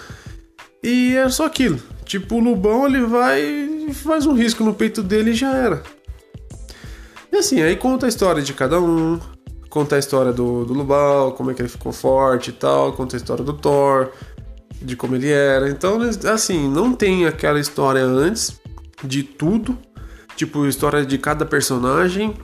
E 0.82 1.14
é 1.14 1.28
só 1.28 1.44
aquilo. 1.44 1.78
Tipo, 2.04 2.36
o 2.36 2.40
Lubão 2.40 2.86
ele 2.86 3.02
vai 3.02 3.90
faz 3.92 4.24
um 4.24 4.32
risco 4.32 4.64
no 4.64 4.72
peito 4.72 5.02
dele 5.02 5.32
e 5.32 5.34
já 5.34 5.54
era. 5.54 5.82
E 7.30 7.36
assim, 7.36 7.60
aí 7.60 7.76
conta 7.76 8.06
a 8.06 8.08
história 8.08 8.42
de 8.42 8.54
cada 8.54 8.80
um, 8.80 9.20
conta 9.68 9.96
a 9.96 9.98
história 9.98 10.32
do, 10.32 10.64
do 10.64 10.72
Lubão, 10.72 11.32
como 11.32 11.50
é 11.50 11.54
que 11.54 11.60
ele 11.60 11.68
ficou 11.68 11.92
forte 11.92 12.50
e 12.50 12.52
tal, 12.52 12.92
conta 12.92 13.16
a 13.16 13.18
história 13.18 13.44
do 13.44 13.52
Thor, 13.52 14.10
de 14.80 14.96
como 14.96 15.16
ele 15.16 15.30
era. 15.30 15.68
Então, 15.68 15.98
assim, 16.32 16.68
não 16.68 16.94
tem 16.94 17.26
aquela 17.26 17.60
história 17.60 18.02
antes 18.02 18.58
de 19.02 19.22
tudo 19.22 19.76
Tipo, 20.36 20.66
história 20.66 21.04
de 21.04 21.18
cada 21.18 21.44
personagem. 21.44 22.34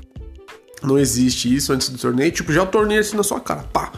Não 0.82 0.98
existe 0.98 1.54
isso 1.54 1.72
antes 1.72 1.88
do 1.88 1.98
torneio. 1.98 2.32
Tipo, 2.32 2.52
já 2.52 2.62
o 2.62 2.66
torneio 2.66 3.00
assim 3.00 3.16
na 3.16 3.22
sua 3.22 3.40
cara. 3.40 3.62
Pá. 3.72 3.92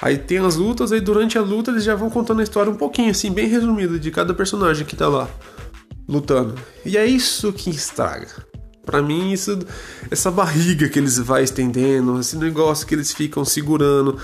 Aí 0.00 0.18
tem 0.18 0.38
as 0.38 0.56
lutas, 0.56 0.92
aí 0.92 1.00
durante 1.00 1.38
a 1.38 1.42
luta 1.42 1.70
eles 1.70 1.82
já 1.82 1.94
vão 1.94 2.10
contando 2.10 2.40
a 2.40 2.42
história 2.42 2.70
um 2.70 2.76
pouquinho, 2.76 3.10
assim, 3.10 3.32
bem 3.32 3.48
resumida, 3.48 3.98
de 3.98 4.10
cada 4.10 4.34
personagem 4.34 4.84
que 4.84 4.94
tá 4.94 5.08
lá 5.08 5.26
lutando. 6.06 6.54
E 6.84 6.98
é 6.98 7.06
isso 7.06 7.52
que 7.52 7.70
estraga. 7.70 8.28
Para 8.84 9.02
mim, 9.02 9.32
isso, 9.32 9.58
essa 10.10 10.30
barriga 10.30 10.88
que 10.88 10.98
eles 10.98 11.18
vai 11.18 11.42
estendendo, 11.42 12.20
esse 12.20 12.36
negócio 12.36 12.86
que 12.86 12.94
eles 12.94 13.12
ficam 13.12 13.44
segurando. 13.44 14.18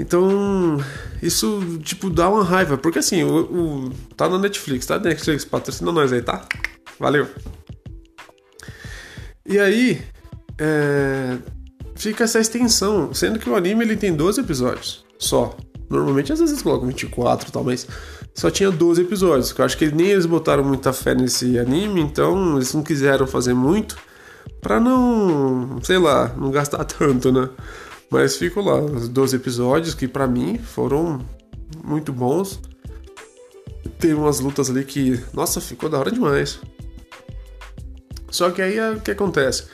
Então, 0.00 0.78
isso, 1.22 1.60
tipo, 1.82 2.08
dá 2.08 2.28
uma 2.28 2.42
raiva. 2.42 2.78
Porque 2.78 2.98
assim, 2.98 3.22
o, 3.22 3.86
o 3.86 3.90
tá 4.16 4.28
na 4.28 4.38
Netflix, 4.38 4.86
tá? 4.86 4.98
Netflix, 4.98 5.44
patrocina 5.44 5.92
nós 5.92 6.12
aí, 6.12 6.22
tá? 6.22 6.44
Valeu. 6.98 7.28
E 9.48 9.58
aí, 9.58 10.02
é, 10.58 11.38
fica 11.96 12.24
essa 12.24 12.38
extensão, 12.38 13.14
sendo 13.14 13.38
que 13.38 13.48
o 13.48 13.56
anime 13.56 13.82
ele 13.82 13.96
tem 13.96 14.14
12 14.14 14.40
episódios 14.40 15.04
só. 15.18 15.56
Normalmente 15.88 16.32
às 16.32 16.38
vezes 16.38 16.60
colocam 16.60 16.86
24 16.86 17.48
e 17.48 17.52
tal, 17.52 17.64
mas 17.64 17.88
só 18.34 18.50
tinha 18.50 18.70
12 18.70 19.00
episódios. 19.02 19.52
Que 19.52 19.60
eu 19.60 19.64
acho 19.64 19.78
que 19.78 19.90
nem 19.90 20.08
eles 20.08 20.26
botaram 20.26 20.62
muita 20.62 20.92
fé 20.92 21.14
nesse 21.14 21.58
anime, 21.58 22.00
então 22.00 22.56
eles 22.56 22.74
não 22.74 22.82
quiseram 22.82 23.26
fazer 23.26 23.54
muito 23.54 23.96
pra 24.60 24.78
não, 24.78 25.78
sei 25.82 25.98
lá, 25.98 26.28
não 26.36 26.50
gastar 26.50 26.84
tanto, 26.86 27.32
né? 27.32 27.48
Mas 28.10 28.36
ficou 28.36 28.64
lá, 28.64 28.80
os 28.80 29.08
12 29.08 29.36
episódios 29.36 29.94
que 29.94 30.06
para 30.06 30.26
mim 30.26 30.58
foram 30.58 31.20
muito 31.84 32.12
bons. 32.12 32.60
Tem 33.98 34.14
umas 34.14 34.40
lutas 34.40 34.70
ali 34.70 34.84
que, 34.84 35.20
nossa, 35.32 35.60
ficou 35.60 35.88
da 35.88 35.98
hora 35.98 36.10
demais. 36.10 36.60
Só 38.30 38.50
que 38.50 38.62
aí 38.62 38.78
o 38.94 39.00
que 39.00 39.10
acontece? 39.10 39.64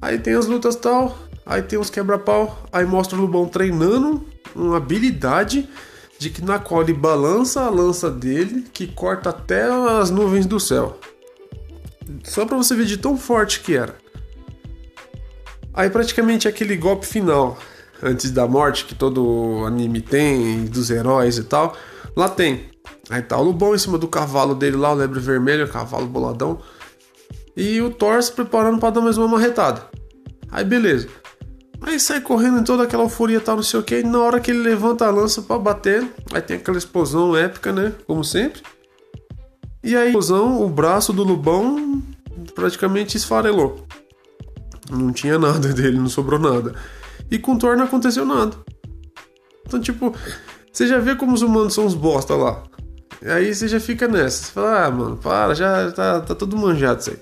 Aí 0.00 0.18
tem 0.18 0.34
as 0.34 0.46
lutas 0.46 0.76
tal, 0.76 1.16
aí 1.46 1.62
tem 1.62 1.78
os 1.78 1.90
quebra-pau, 1.90 2.62
aí 2.72 2.84
mostra 2.84 3.16
o 3.16 3.20
Lubão 3.20 3.46
treinando 3.46 4.24
uma 4.54 4.76
habilidade 4.76 5.68
de 6.18 6.30
que 6.30 6.42
na 6.42 6.58
qual 6.58 6.82
ele 6.82 6.92
balança 6.92 7.62
a 7.62 7.70
lança 7.70 8.10
dele 8.10 8.66
que 8.72 8.86
corta 8.86 9.30
até 9.30 9.64
as 9.64 10.10
nuvens 10.10 10.46
do 10.46 10.60
céu. 10.60 10.98
Só 12.22 12.44
para 12.44 12.56
você 12.56 12.74
ver 12.74 12.86
de 12.86 12.96
tão 12.96 13.16
forte 13.16 13.60
que 13.60 13.76
era. 13.76 13.96
Aí 15.72 15.90
praticamente 15.90 16.46
aquele 16.46 16.76
golpe 16.76 17.06
final 17.06 17.58
antes 18.02 18.30
da 18.30 18.46
morte 18.46 18.84
que 18.84 18.94
todo 18.94 19.64
anime 19.66 20.00
tem, 20.00 20.66
dos 20.66 20.90
heróis 20.90 21.38
e 21.38 21.44
tal, 21.44 21.76
lá 22.14 22.28
tem. 22.28 22.70
Aí 23.10 23.22
tá 23.22 23.36
o 23.38 23.42
Lubão 23.42 23.74
em 23.74 23.78
cima 23.78 23.98
do 23.98 24.06
cavalo 24.06 24.54
dele 24.54 24.76
lá, 24.76 24.92
o 24.92 24.94
lebre 24.94 25.20
vermelho, 25.20 25.68
cavalo 25.68 26.06
boladão. 26.06 26.60
E 27.56 27.80
o 27.80 27.90
Thor 27.90 28.22
se 28.22 28.32
preparando 28.32 28.78
para 28.78 28.90
dar 28.90 29.00
mais 29.00 29.16
uma 29.16 29.28
marretada. 29.28 29.86
Aí 30.50 30.64
beleza. 30.64 31.08
Aí 31.80 32.00
sai 32.00 32.20
correndo 32.20 32.60
em 32.60 32.64
toda 32.64 32.82
aquela 32.82 33.02
euforia 33.02 33.40
tal, 33.40 33.56
não 33.56 33.62
sei 33.62 33.78
o 33.78 33.82
que. 33.82 34.00
E 34.00 34.02
na 34.02 34.20
hora 34.20 34.40
que 34.40 34.50
ele 34.50 34.60
levanta 34.60 35.06
a 35.06 35.10
lança 35.10 35.42
para 35.42 35.58
bater, 35.58 36.08
aí 36.32 36.40
tem 36.40 36.56
aquela 36.56 36.78
explosão 36.78 37.36
épica, 37.36 37.72
né? 37.72 37.92
Como 38.06 38.24
sempre. 38.24 38.62
E 39.82 39.94
aí, 39.94 40.08
explosão, 40.08 40.62
o 40.62 40.68
braço 40.68 41.12
do 41.12 41.22
Lubão 41.22 42.02
praticamente 42.54 43.16
esfarelou. 43.16 43.84
Não 44.90 45.12
tinha 45.12 45.38
nada 45.38 45.68
dele, 45.74 45.98
não 45.98 46.08
sobrou 46.08 46.40
nada. 46.40 46.74
E 47.30 47.38
com 47.38 47.58
Thor 47.58 47.76
não 47.76 47.84
aconteceu 47.84 48.24
nada. 48.24 48.56
Então, 49.66 49.80
tipo, 49.80 50.14
você 50.72 50.86
já 50.86 50.98
vê 50.98 51.14
como 51.14 51.34
os 51.34 51.42
humanos 51.42 51.74
são 51.74 51.84
uns 51.84 51.94
bosta 51.94 52.34
lá. 52.34 52.62
Aí 53.24 53.54
você 53.54 53.66
já 53.66 53.80
fica 53.80 54.06
nessa. 54.06 54.44
Você 54.44 54.52
fala, 54.52 54.84
ah, 54.84 54.90
mano, 54.90 55.16
para, 55.16 55.54
já 55.54 55.90
tá, 55.92 56.20
tá 56.20 56.34
tudo 56.34 56.56
manjado 56.56 57.00
isso 57.00 57.10
aí. 57.10 57.18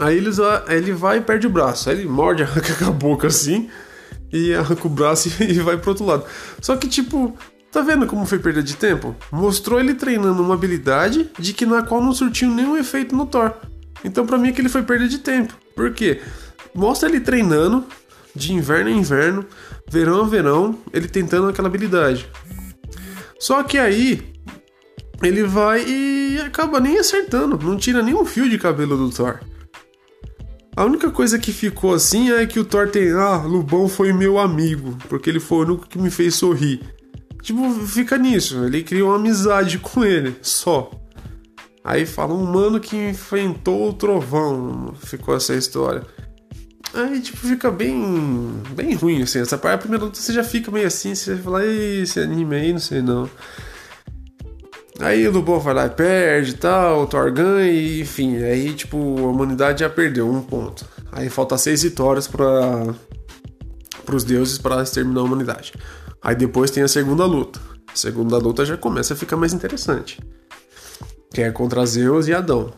Aí 0.00 0.16
eles, 0.16 0.38
ele 0.68 0.92
vai 0.92 1.18
e 1.18 1.20
perde 1.20 1.46
o 1.46 1.50
braço. 1.50 1.90
Aí 1.90 1.98
ele 1.98 2.08
morde, 2.08 2.42
arranca 2.44 2.74
com 2.74 2.84
a 2.84 2.92
boca 2.92 3.26
assim, 3.26 3.68
e 4.32 4.54
arranca 4.54 4.86
o 4.86 4.90
braço 4.90 5.30
e 5.42 5.54
vai 5.54 5.76
pro 5.76 5.90
outro 5.90 6.06
lado. 6.06 6.24
Só 6.60 6.76
que, 6.76 6.88
tipo, 6.88 7.36
tá 7.72 7.80
vendo 7.80 8.06
como 8.06 8.26
foi 8.26 8.38
perda 8.38 8.62
de 8.62 8.76
tempo? 8.76 9.16
Mostrou 9.32 9.80
ele 9.80 9.94
treinando 9.94 10.42
uma 10.42 10.54
habilidade 10.54 11.30
de 11.38 11.52
que 11.52 11.66
na 11.66 11.82
qual 11.82 12.02
não 12.02 12.12
surtiu 12.12 12.48
nenhum 12.48 12.76
efeito 12.76 13.16
no 13.16 13.26
Thor. 13.26 13.52
Então, 14.04 14.24
pra 14.24 14.38
mim, 14.38 14.50
aquele 14.50 14.68
foi 14.68 14.82
perda 14.82 15.08
de 15.08 15.18
tempo. 15.18 15.52
Por 15.74 15.92
quê? 15.92 16.20
Mostra 16.72 17.08
ele 17.08 17.18
treinando 17.18 17.84
de 18.34 18.52
inverno 18.52 18.88
a 18.88 18.92
inverno, 18.92 19.44
verão 19.90 20.20
a 20.20 20.28
verão, 20.28 20.78
ele 20.92 21.08
tentando 21.08 21.48
aquela 21.48 21.66
habilidade. 21.66 22.28
Só 23.38 23.62
que 23.62 23.78
aí 23.78 24.34
ele 25.22 25.42
vai 25.44 25.84
e 25.86 26.40
acaba 26.40 26.80
nem 26.80 26.98
acertando, 26.98 27.58
não 27.58 27.76
tira 27.76 28.02
nenhum 28.02 28.24
fio 28.24 28.48
de 28.48 28.58
cabelo 28.58 28.96
do 28.96 29.10
Thor. 29.10 29.40
A 30.76 30.84
única 30.84 31.10
coisa 31.10 31.38
que 31.38 31.52
ficou 31.52 31.92
assim 31.92 32.30
é 32.30 32.46
que 32.46 32.60
o 32.60 32.64
Thor 32.64 32.88
tem, 32.88 33.10
ah, 33.10 33.38
Lubão 33.38 33.88
foi 33.88 34.12
meu 34.12 34.38
amigo, 34.38 34.96
porque 35.08 35.28
ele 35.28 35.40
foi 35.40 35.58
o 35.58 35.62
único 35.62 35.88
que 35.88 35.98
me 35.98 36.10
fez 36.10 36.36
sorrir. 36.36 36.80
Tipo, 37.42 37.72
fica 37.86 38.16
nisso, 38.16 38.64
ele 38.64 38.82
criou 38.84 39.10
uma 39.10 39.16
amizade 39.16 39.78
com 39.82 40.04
ele, 40.04 40.36
só. 40.40 40.90
Aí 41.82 42.06
fala 42.06 42.34
um 42.34 42.44
mano 42.44 42.78
que 42.78 42.96
enfrentou 42.96 43.88
o 43.88 43.92
trovão, 43.92 44.94
ficou 45.00 45.34
essa 45.34 45.54
história. 45.54 46.04
Aí, 46.94 47.20
tipo, 47.20 47.38
fica 47.38 47.70
bem 47.70 48.62
bem 48.70 48.94
ruim, 48.94 49.22
assim. 49.22 49.40
Essa 49.40 49.58
parte, 49.58 49.74
a 49.74 49.78
primeira 49.78 50.04
luta 50.04 50.18
você 50.18 50.32
já 50.32 50.42
fica 50.42 50.70
meio 50.70 50.86
assim, 50.86 51.14
você 51.14 51.36
fala, 51.36 51.64
esse 51.64 52.18
anime 52.18 52.56
aí, 52.56 52.72
não 52.72 52.80
sei 52.80 53.02
não. 53.02 53.28
Aí 55.00 55.26
o 55.28 55.30
Lubão 55.30 55.60
vai 55.60 55.74
lá 55.74 55.86
e 55.86 55.90
perde 55.90 56.50
e 56.52 56.54
tal, 56.54 57.02
o 57.02 57.06
Thor 57.06 57.30
ganha, 57.30 57.70
e, 57.70 58.00
enfim, 58.00 58.36
aí, 58.42 58.74
tipo, 58.74 58.96
a 58.96 59.28
humanidade 59.28 59.80
já 59.80 59.90
perdeu 59.90 60.28
um 60.28 60.42
ponto. 60.42 60.84
Aí 61.12 61.28
falta 61.28 61.56
seis 61.56 61.82
vitórias 61.82 62.26
para 62.26 62.94
os 64.12 64.24
deuses 64.24 64.58
para 64.58 64.82
exterminar 64.82 65.20
a 65.20 65.24
humanidade. 65.24 65.72
Aí 66.20 66.34
depois 66.34 66.70
tem 66.70 66.82
a 66.82 66.88
segunda 66.88 67.24
luta. 67.24 67.60
A 67.92 67.96
segunda 67.96 68.38
luta 68.38 68.64
já 68.64 68.76
começa 68.76 69.14
a 69.14 69.16
ficar 69.16 69.36
mais 69.36 69.52
interessante. 69.52 70.18
Que 71.32 71.42
é 71.42 71.50
contra 71.52 71.86
Zeus 71.86 72.26
e 72.26 72.34
Adão. 72.34 72.72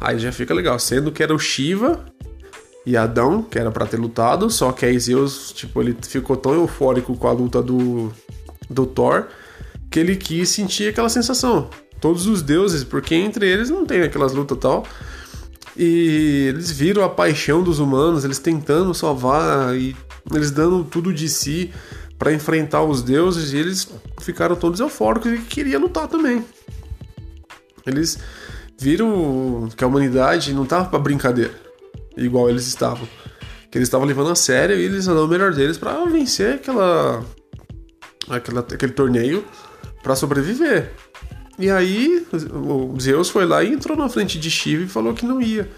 Aí 0.00 0.18
já 0.18 0.30
fica 0.30 0.54
legal, 0.54 0.78
sendo 0.78 1.10
que 1.10 1.22
era 1.22 1.34
o 1.34 1.38
Shiva 1.38 2.04
e 2.86 2.96
Adão, 2.96 3.42
que 3.42 3.58
era 3.58 3.70
para 3.70 3.86
ter 3.86 3.96
lutado, 3.96 4.50
só 4.50 4.70
que 4.70 4.84
aí 4.84 4.98
Zeus, 4.98 5.52
tipo, 5.52 5.80
ele 5.80 5.96
ficou 6.02 6.36
tão 6.36 6.52
eufórico 6.52 7.16
com 7.16 7.28
a 7.28 7.32
luta 7.32 7.62
do, 7.62 8.12
do 8.68 8.84
Thor 8.84 9.28
que 9.90 9.98
ele 9.98 10.16
quis 10.16 10.50
sentir 10.50 10.88
aquela 10.88 11.08
sensação. 11.08 11.70
Todos 12.00 12.26
os 12.26 12.42
deuses, 12.42 12.84
porque 12.84 13.14
entre 13.14 13.48
eles 13.48 13.70
não 13.70 13.86
tem 13.86 14.02
aquelas 14.02 14.34
lutas 14.34 14.58
tal. 14.58 14.84
E 15.76 16.46
eles 16.48 16.70
viram 16.70 17.02
a 17.02 17.08
paixão 17.08 17.62
dos 17.62 17.78
humanos, 17.78 18.24
eles 18.24 18.38
tentando 18.38 18.92
salvar 18.92 19.74
e 19.74 19.96
eles 20.32 20.50
dando 20.50 20.84
tudo 20.84 21.12
de 21.12 21.28
si 21.28 21.72
para 22.18 22.32
enfrentar 22.32 22.82
os 22.82 23.02
deuses 23.02 23.52
e 23.52 23.56
eles 23.56 23.88
ficaram 24.20 24.56
todos 24.56 24.80
eufóricos 24.80 25.32
e 25.32 25.38
queriam 25.38 25.80
lutar 25.80 26.06
também. 26.06 26.44
Eles 27.86 28.18
viram 28.78 29.68
que 29.76 29.82
a 29.82 29.86
humanidade 29.86 30.52
não 30.52 30.66
tava 30.66 30.88
para 30.88 30.98
brincadeira 30.98 31.63
igual 32.16 32.48
eles 32.48 32.66
estavam. 32.66 33.06
Que 33.70 33.78
eles 33.78 33.88
estavam 33.88 34.06
levando 34.06 34.30
a 34.30 34.36
sério 34.36 34.76
e 34.76 34.82
eles 34.82 35.06
dando 35.06 35.24
o 35.24 35.28
melhor 35.28 35.52
deles 35.52 35.76
para 35.76 36.04
vencer 36.04 36.54
aquela, 36.54 37.24
aquela, 38.28 38.60
aquele 38.60 38.92
torneio 38.92 39.44
para 40.02 40.14
sobreviver. 40.14 40.92
E 41.58 41.70
aí 41.70 42.26
o 42.52 42.98
Zeus 43.00 43.30
foi 43.30 43.46
lá 43.46 43.62
e 43.62 43.72
entrou 43.72 43.96
na 43.96 44.08
frente 44.08 44.38
de 44.38 44.50
Shiva 44.50 44.84
e 44.84 44.88
falou 44.88 45.14
que 45.14 45.24
não 45.24 45.40
ia, 45.40 45.68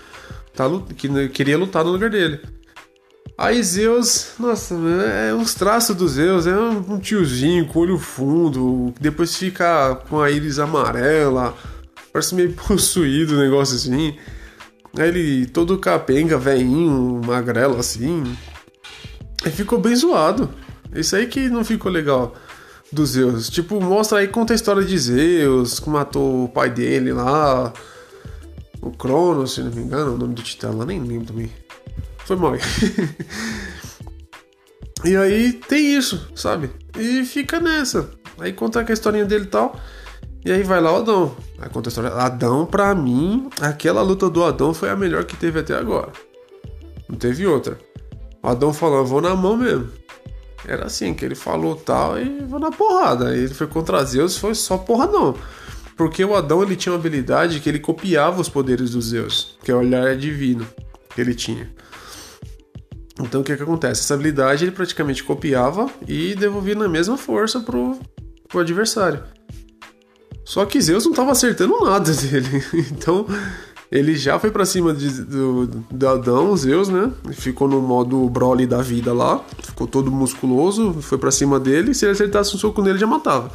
tá, 0.54 0.64
que 0.96 1.28
queria 1.28 1.58
lutar 1.58 1.84
no 1.84 1.92
lugar 1.92 2.10
dele. 2.10 2.40
Aí 3.38 3.62
Zeus, 3.62 4.28
nossa, 4.38 4.74
é 4.74 5.34
uns 5.34 5.54
traços 5.54 5.94
do 5.94 6.08
Zeus, 6.08 6.46
é 6.46 6.56
um 6.56 6.98
tiozinho 6.98 7.66
com 7.66 7.80
olho 7.80 7.98
fundo, 7.98 8.94
depois 8.98 9.36
fica 9.36 9.94
com 10.08 10.22
a 10.22 10.30
íris 10.30 10.58
amarela, 10.58 11.54
parece 12.10 12.34
meio 12.34 12.54
possuído 12.66 13.34
o 13.34 13.38
negócio 13.38 13.76
assim. 13.76 14.16
Ele 14.98 15.46
todo 15.46 15.78
capenga, 15.78 16.38
veinho, 16.38 17.20
magrelo 17.24 17.78
assim. 17.78 18.36
E 19.44 19.50
ficou 19.50 19.78
bem 19.78 19.94
zoado. 19.94 20.48
Isso 20.94 21.14
aí 21.16 21.26
que 21.26 21.48
não 21.48 21.64
ficou 21.64 21.90
legal 21.92 22.34
dos 22.92 23.10
Zeus. 23.10 23.50
Tipo, 23.50 23.80
mostra 23.80 24.18
aí, 24.18 24.28
conta 24.28 24.52
a 24.52 24.56
história 24.56 24.84
de 24.84 24.98
Zeus, 24.98 25.78
que 25.78 25.90
matou 25.90 26.44
o 26.44 26.48
pai 26.48 26.70
dele 26.70 27.12
lá. 27.12 27.72
O 28.80 28.90
Cronos, 28.90 29.54
se 29.54 29.62
não 29.62 29.70
me 29.70 29.82
engano, 29.82 30.14
o 30.14 30.18
nome 30.18 30.34
do 30.34 30.42
titã 30.42 30.70
lá, 30.70 30.86
nem 30.86 31.02
lembro 31.02 31.26
também. 31.26 31.50
Foi 32.18 32.36
mal. 32.36 32.54
e 35.04 35.16
aí 35.16 35.52
tem 35.52 35.96
isso, 35.96 36.28
sabe? 36.34 36.70
E 36.98 37.24
fica 37.24 37.60
nessa. 37.60 38.10
Aí 38.38 38.52
conta 38.52 38.84
a 38.86 38.92
historinha 38.92 39.24
dele 39.24 39.44
e 39.44 39.48
tal. 39.48 39.78
E 40.46 40.52
aí 40.52 40.62
vai 40.62 40.80
lá 40.80 40.92
o 40.92 40.96
Adão. 40.98 41.36
Aí 41.58 41.68
conta 41.68 41.88
a 41.88 41.90
história. 41.90 42.10
Adão, 42.12 42.64
pra 42.64 42.94
mim, 42.94 43.50
aquela 43.60 44.00
luta 44.00 44.30
do 44.30 44.44
Adão 44.44 44.72
foi 44.72 44.88
a 44.88 44.94
melhor 44.94 45.24
que 45.24 45.36
teve 45.36 45.58
até 45.58 45.74
agora. 45.74 46.12
Não 47.08 47.18
teve 47.18 47.44
outra. 47.44 47.76
O 48.40 48.46
Adão 48.46 48.72
falou, 48.72 49.04
vou 49.04 49.20
na 49.20 49.34
mão 49.34 49.56
mesmo. 49.56 49.90
Era 50.64 50.86
assim, 50.86 51.14
que 51.14 51.24
ele 51.24 51.34
falou 51.34 51.74
tal 51.74 52.16
e 52.16 52.44
vou 52.44 52.60
na 52.60 52.70
porrada. 52.70 53.30
Aí 53.30 53.40
ele 53.40 53.54
foi 53.54 53.66
contra 53.66 54.04
Zeus, 54.04 54.38
foi 54.38 54.54
só 54.54 54.78
porradão. 54.78 55.34
Porque 55.96 56.24
o 56.24 56.36
Adão 56.36 56.62
ele 56.62 56.76
tinha 56.76 56.92
uma 56.92 56.98
habilidade 57.00 57.58
que 57.58 57.68
ele 57.68 57.80
copiava 57.80 58.40
os 58.40 58.48
poderes 58.48 58.90
dos 58.90 59.06
Zeus, 59.06 59.58
que 59.64 59.72
é 59.72 59.74
o 59.74 59.78
olhar 59.78 60.16
divino 60.16 60.64
que 61.12 61.20
ele 61.20 61.34
tinha. 61.34 61.68
Então 63.20 63.40
o 63.40 63.44
que, 63.44 63.56
que 63.56 63.64
acontece? 63.64 64.02
Essa 64.02 64.14
habilidade 64.14 64.62
ele 64.62 64.70
praticamente 64.70 65.24
copiava 65.24 65.90
e 66.06 66.36
devolvia 66.36 66.76
na 66.76 66.88
mesma 66.88 67.16
força 67.16 67.58
pro, 67.58 67.98
pro 68.46 68.60
adversário. 68.60 69.24
Só 70.46 70.64
que 70.64 70.80
Zeus 70.80 71.04
não 71.04 71.10
estava 71.10 71.32
acertando 71.32 71.78
nada 71.80 72.12
dele. 72.14 72.64
Então 72.92 73.26
ele 73.90 74.14
já 74.14 74.38
foi 74.38 74.52
pra 74.52 74.64
cima 74.64 74.94
de, 74.94 75.22
do, 75.22 75.66
do 75.66 76.08
Adão, 76.08 76.56
Zeus, 76.56 76.88
né? 76.88 77.10
Ficou 77.32 77.66
no 77.66 77.82
modo 77.82 78.30
Broly 78.30 78.64
da 78.64 78.80
vida 78.80 79.12
lá. 79.12 79.44
Ficou 79.60 79.88
todo 79.88 80.10
musculoso, 80.10 80.94
foi 81.02 81.18
pra 81.18 81.32
cima 81.32 81.58
dele. 81.58 81.92
Se 81.92 82.04
ele 82.04 82.12
acertasse 82.12 82.54
um 82.54 82.58
soco 82.58 82.80
nele, 82.80 82.96
já 82.96 83.08
matava. 83.08 83.50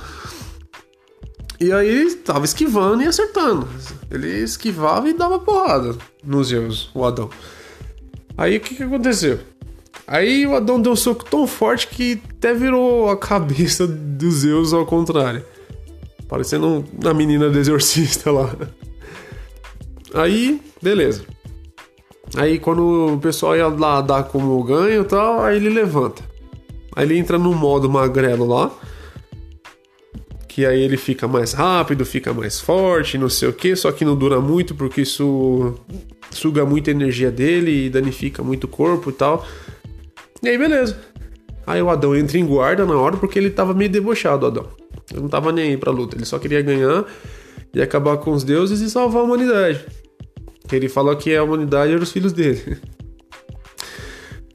E 1.62 1.72
aí 1.72 1.88
ele 1.88 2.16
tava 2.16 2.44
esquivando 2.44 3.02
e 3.04 3.08
acertando. 3.08 3.66
Ele 4.10 4.28
esquivava 4.40 5.08
e 5.08 5.14
dava 5.14 5.40
porrada 5.40 5.96
nos 6.22 6.50
Zeus, 6.50 6.90
o 6.94 7.06
Adão. 7.06 7.30
Aí 8.38 8.58
o 8.58 8.60
que, 8.60 8.76
que 8.76 8.84
aconteceu? 8.84 9.40
Aí 10.06 10.46
o 10.46 10.56
Adão 10.56 10.82
deu 10.82 10.92
um 10.92 10.96
soco 10.96 11.24
tão 11.24 11.48
forte 11.48 11.88
que 11.88 12.22
até 12.38 12.54
virou 12.54 13.10
a 13.10 13.16
cabeça 13.16 13.88
dos 13.88 14.40
Zeus 14.40 14.74
ao 14.74 14.86
contrário. 14.86 15.46
Parecendo 16.32 16.86
a 17.04 17.14
menina 17.14 17.50
do 17.50 17.60
exorcista 17.60 18.32
lá. 18.32 18.56
Aí, 20.14 20.62
beleza. 20.82 21.26
Aí 22.38 22.58
quando 22.58 23.16
o 23.16 23.20
pessoal 23.20 23.58
ia 23.58 23.68
lá 23.68 24.00
dar 24.00 24.24
como 24.24 24.64
ganho 24.64 25.02
e 25.02 25.04
tal, 25.04 25.44
aí 25.44 25.58
ele 25.58 25.68
levanta. 25.68 26.24
Aí 26.96 27.06
ele 27.06 27.18
entra 27.18 27.38
no 27.38 27.54
modo 27.54 27.90
magrelo 27.90 28.48
lá. 28.48 28.72
Que 30.48 30.66
aí 30.66 30.82
ele 30.82 30.96
fica 30.96 31.28
mais 31.28 31.52
rápido, 31.52 32.06
fica 32.06 32.34
mais 32.34 32.62
forte, 32.62 33.18
não 33.18 33.28
sei 33.28 33.50
o 33.50 33.54
que, 33.54 33.76
só 33.76 33.92
que 33.92 34.06
não 34.06 34.16
dura 34.16 34.40
muito 34.40 34.74
porque 34.74 35.02
isso 35.02 35.76
suga 36.30 36.66
muita 36.66 36.92
energia 36.92 37.30
dele 37.30 37.88
e 37.88 37.90
danifica 37.90 38.42
muito 38.42 38.64
o 38.64 38.70
corpo 38.70 39.10
e 39.10 39.14
tal. 39.14 39.46
E 40.42 40.48
aí, 40.48 40.58
beleza. 40.58 40.98
Aí 41.68 41.82
o 41.82 41.90
Adão 41.90 42.16
entra 42.16 42.38
em 42.38 42.46
guarda 42.46 42.86
na 42.86 42.96
hora 42.96 43.18
porque 43.18 43.38
ele 43.38 43.50
tava 43.50 43.74
meio 43.74 43.92
debochado, 43.92 44.46
Adão. 44.46 44.81
Ele 45.12 45.22
não 45.22 45.30
tava 45.30 45.52
nem 45.52 45.72
aí 45.72 45.78
pra 45.78 45.92
luta, 45.92 46.16
ele 46.16 46.26
só 46.26 46.40
queria 46.40 46.62
ganhar 46.62 47.06
e 47.74 47.82
acabar 47.82 48.18
com 48.18 48.32
os 48.32 48.44
deuses 48.44 48.82
e 48.82 48.90
salvar 48.90 49.22
a 49.22 49.26
humanidade. 49.26 49.86
Ele 50.72 50.88
falou 50.88 51.16
que 51.16 51.36
a 51.36 51.44
humanidade 51.44 51.94
era 51.94 52.02
os 52.02 52.12
filhos 52.12 52.34
dele. 52.34 52.78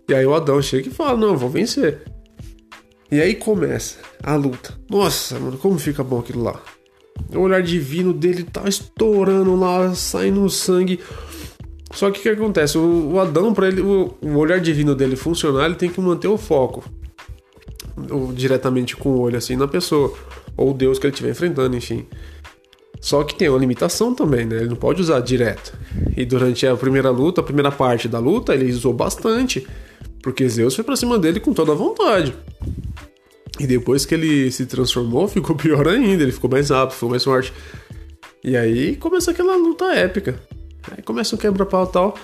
E 0.09 0.15
aí 0.15 0.25
o 0.25 0.37
Adão 0.37 0.63
chega 0.63 0.89
e 0.89 0.93
fala: 0.93 1.19
Não, 1.19 1.37
vou 1.37 1.51
vencer. 1.51 2.01
E 3.11 3.21
aí 3.21 3.35
começa 3.35 3.99
a 4.23 4.37
luta. 4.37 4.73
Nossa, 4.89 5.37
mano, 5.37 5.59
como 5.59 5.81
fica 5.81 6.05
bom 6.05 6.21
aquilo 6.21 6.45
lá. 6.45 6.63
O 7.35 7.41
olhar 7.41 7.61
divino 7.61 8.13
dele 8.13 8.45
tá 8.45 8.69
estourando 8.69 9.57
lá, 9.57 9.93
saindo 9.97 10.49
sangue. 10.49 11.01
Só 11.93 12.11
que 12.11 12.21
o 12.21 12.23
que 12.23 12.29
acontece? 12.29 12.79
O, 12.79 13.19
Adão, 13.19 13.55
para 13.55 13.69
ele, 13.69 13.81
o, 13.81 14.15
olhar 14.37 14.61
divino 14.61 14.95
dele 14.95 15.17
funcionar, 15.17 15.67
ele 15.67 15.77
tem 15.77 15.91
que 15.91 16.01
manter 16.01 16.29
o 16.29 16.37
foco 16.37 16.85
diretamente 18.35 18.95
com 18.95 19.11
o 19.11 19.21
olho 19.21 19.39
assim 19.39 19.57
na 19.57 19.67
pessoa, 19.67 20.13
ou 20.57 20.71
o 20.71 20.75
Deus 20.75 20.99
que 20.99 21.07
ele 21.07 21.13
estiver 21.13 21.31
enfrentando, 21.31 21.77
enfim. 21.77 22.07
Só 23.01 23.23
que 23.23 23.35
tem 23.35 23.49
uma 23.49 23.59
limitação 23.59 24.15
também, 24.15 24.47
né? 24.47 24.57
Ele 24.57 24.71
não 24.71 24.77
pode 24.77 25.01
usar 25.01 25.21
direto. 25.21 25.73
E 26.17 26.25
durante 26.25 26.67
a 26.67 26.77
primeira 26.77 27.11
luta, 27.11 27.41
a 27.41 27.45
primeira 27.45 27.71
parte 27.71 28.09
da 28.09 28.19
luta, 28.19 28.55
ele 28.55 28.71
usou 28.73 28.93
bastante, 28.93 29.67
porque 30.23 30.49
Zeus 30.49 30.75
foi 30.75 30.83
pra 30.83 30.97
cima 30.97 31.19
dele 31.19 31.39
com 31.39 31.53
toda 31.53 31.73
a 31.73 31.75
vontade. 31.75 32.35
E 33.59 33.67
depois 33.67 34.05
que 34.05 34.15
ele 34.15 34.51
se 34.51 34.67
transformou, 34.67 35.29
ficou 35.29 35.55
pior 35.57 35.87
ainda, 35.87 36.23
ele 36.23 36.33
ficou 36.33 36.51
mais 36.51 36.71
rápido, 36.71 36.95
ficou 36.95 37.11
mais 37.11 37.25
forte. 37.25 37.53
E 38.43 38.57
aí 38.57 38.97
começa 38.97 39.31
aquela 39.31 39.57
luta 39.57 39.85
épica. 39.87 40.41
Aí 40.91 41.03
começa 41.03 41.35
um 41.35 41.39
quebra-pau 41.39 41.87
tal. 41.87 42.15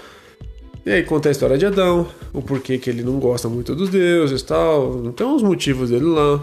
E 0.85 0.91
aí 0.91 1.03
conta 1.05 1.29
a 1.29 1.33
história 1.33 1.57
de 1.57 1.65
Adão, 1.65 2.09
o 2.33 2.43
porquê 2.43 2.77
que 2.77 2.91
ele 2.91 3.05
não 3.05 3.21
gosta 3.21 3.49
muito 3.49 3.75
dos 3.75 3.89
deuses 3.89 4.43
tal. 4.43 5.13
Tem 5.13 5.27
uns 5.27 5.43
motivos 5.43 5.91
dele 5.91 6.07
lá. 6.07 6.43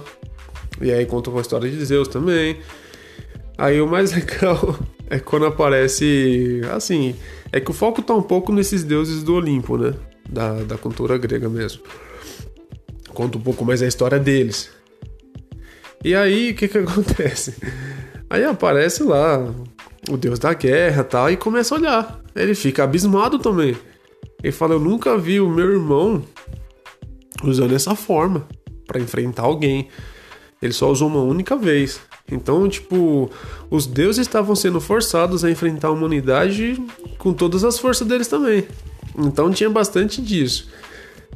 E 0.82 0.92
aí 0.92 1.06
conta 1.06 1.32
a 1.32 1.42
história 1.42 1.70
de 1.70 1.84
Zeus 1.86 2.08
também. 2.08 2.58
Aí 3.58 3.82
o 3.82 3.88
mais 3.88 4.12
legal 4.16 4.78
é 5.10 5.20
quando 5.20 5.46
aparece. 5.46 6.62
Assim, 6.74 7.16
é 7.52 7.60
que 7.60 7.72
o 7.72 7.74
foco 7.74 8.02
tá 8.02 8.14
um 8.14 8.22
pouco 8.22 8.52
nesses 8.52 8.84
deuses 8.84 9.24
do 9.24 9.36
Olimpo, 9.36 9.78
né? 9.78 9.94
Da, 10.30 10.54
da 10.64 10.78
cultura 10.78 11.18
grega 11.18 11.50
mesmo. 11.50 11.82
Conta 13.14 13.38
um 13.38 13.42
pouco 13.42 13.66
mais 13.66 13.82
a 13.82 13.88
história 13.88 14.20
deles. 14.20 14.70
E 16.04 16.16
aí, 16.16 16.52
o 16.52 16.56
que 16.56 16.68
que 16.68 16.78
acontece? 16.78 17.56
Aí 18.30 18.46
aparece 18.46 19.04
lá 19.04 19.54
o 20.10 20.16
deus 20.16 20.40
da 20.40 20.54
guerra 20.54 21.04
tal, 21.04 21.30
e 21.30 21.36
começa 21.36 21.76
a 21.76 21.78
olhar. 21.78 22.22
Ele 22.36 22.56
fica 22.56 22.84
abismado 22.84 23.40
também. 23.40 23.76
Ele 24.42 24.54
fala: 24.54 24.76
Eu 24.76 24.80
nunca 24.80 25.18
vi 25.18 25.42
o 25.42 25.50
meu 25.50 25.72
irmão 25.72 26.24
usando 27.44 27.76
essa 27.76 27.96
forma 27.96 28.48
para 28.88 29.00
enfrentar 29.00 29.44
alguém. 29.44 29.90
Ele 30.62 30.74
só 30.74 30.92
usou 30.92 31.08
uma 31.08 31.22
única 31.22 31.56
vez. 31.56 32.02
Então, 32.30 32.68
tipo, 32.68 33.30
os 33.70 33.88
deuses 33.88 34.28
estavam 34.28 34.56
sendo 34.56 34.80
forçados 34.82 35.44
a 35.44 35.50
enfrentar 35.50 35.88
a 35.88 35.92
humanidade 35.92 36.82
com 37.18 37.34
todas 37.34 37.64
as 37.64 37.80
forças 37.80 38.08
deles 38.08 38.28
também. 38.28 38.68
Então 39.18 39.52
tinha 39.52 39.70
bastante 39.70 40.22
disso. 40.22 40.68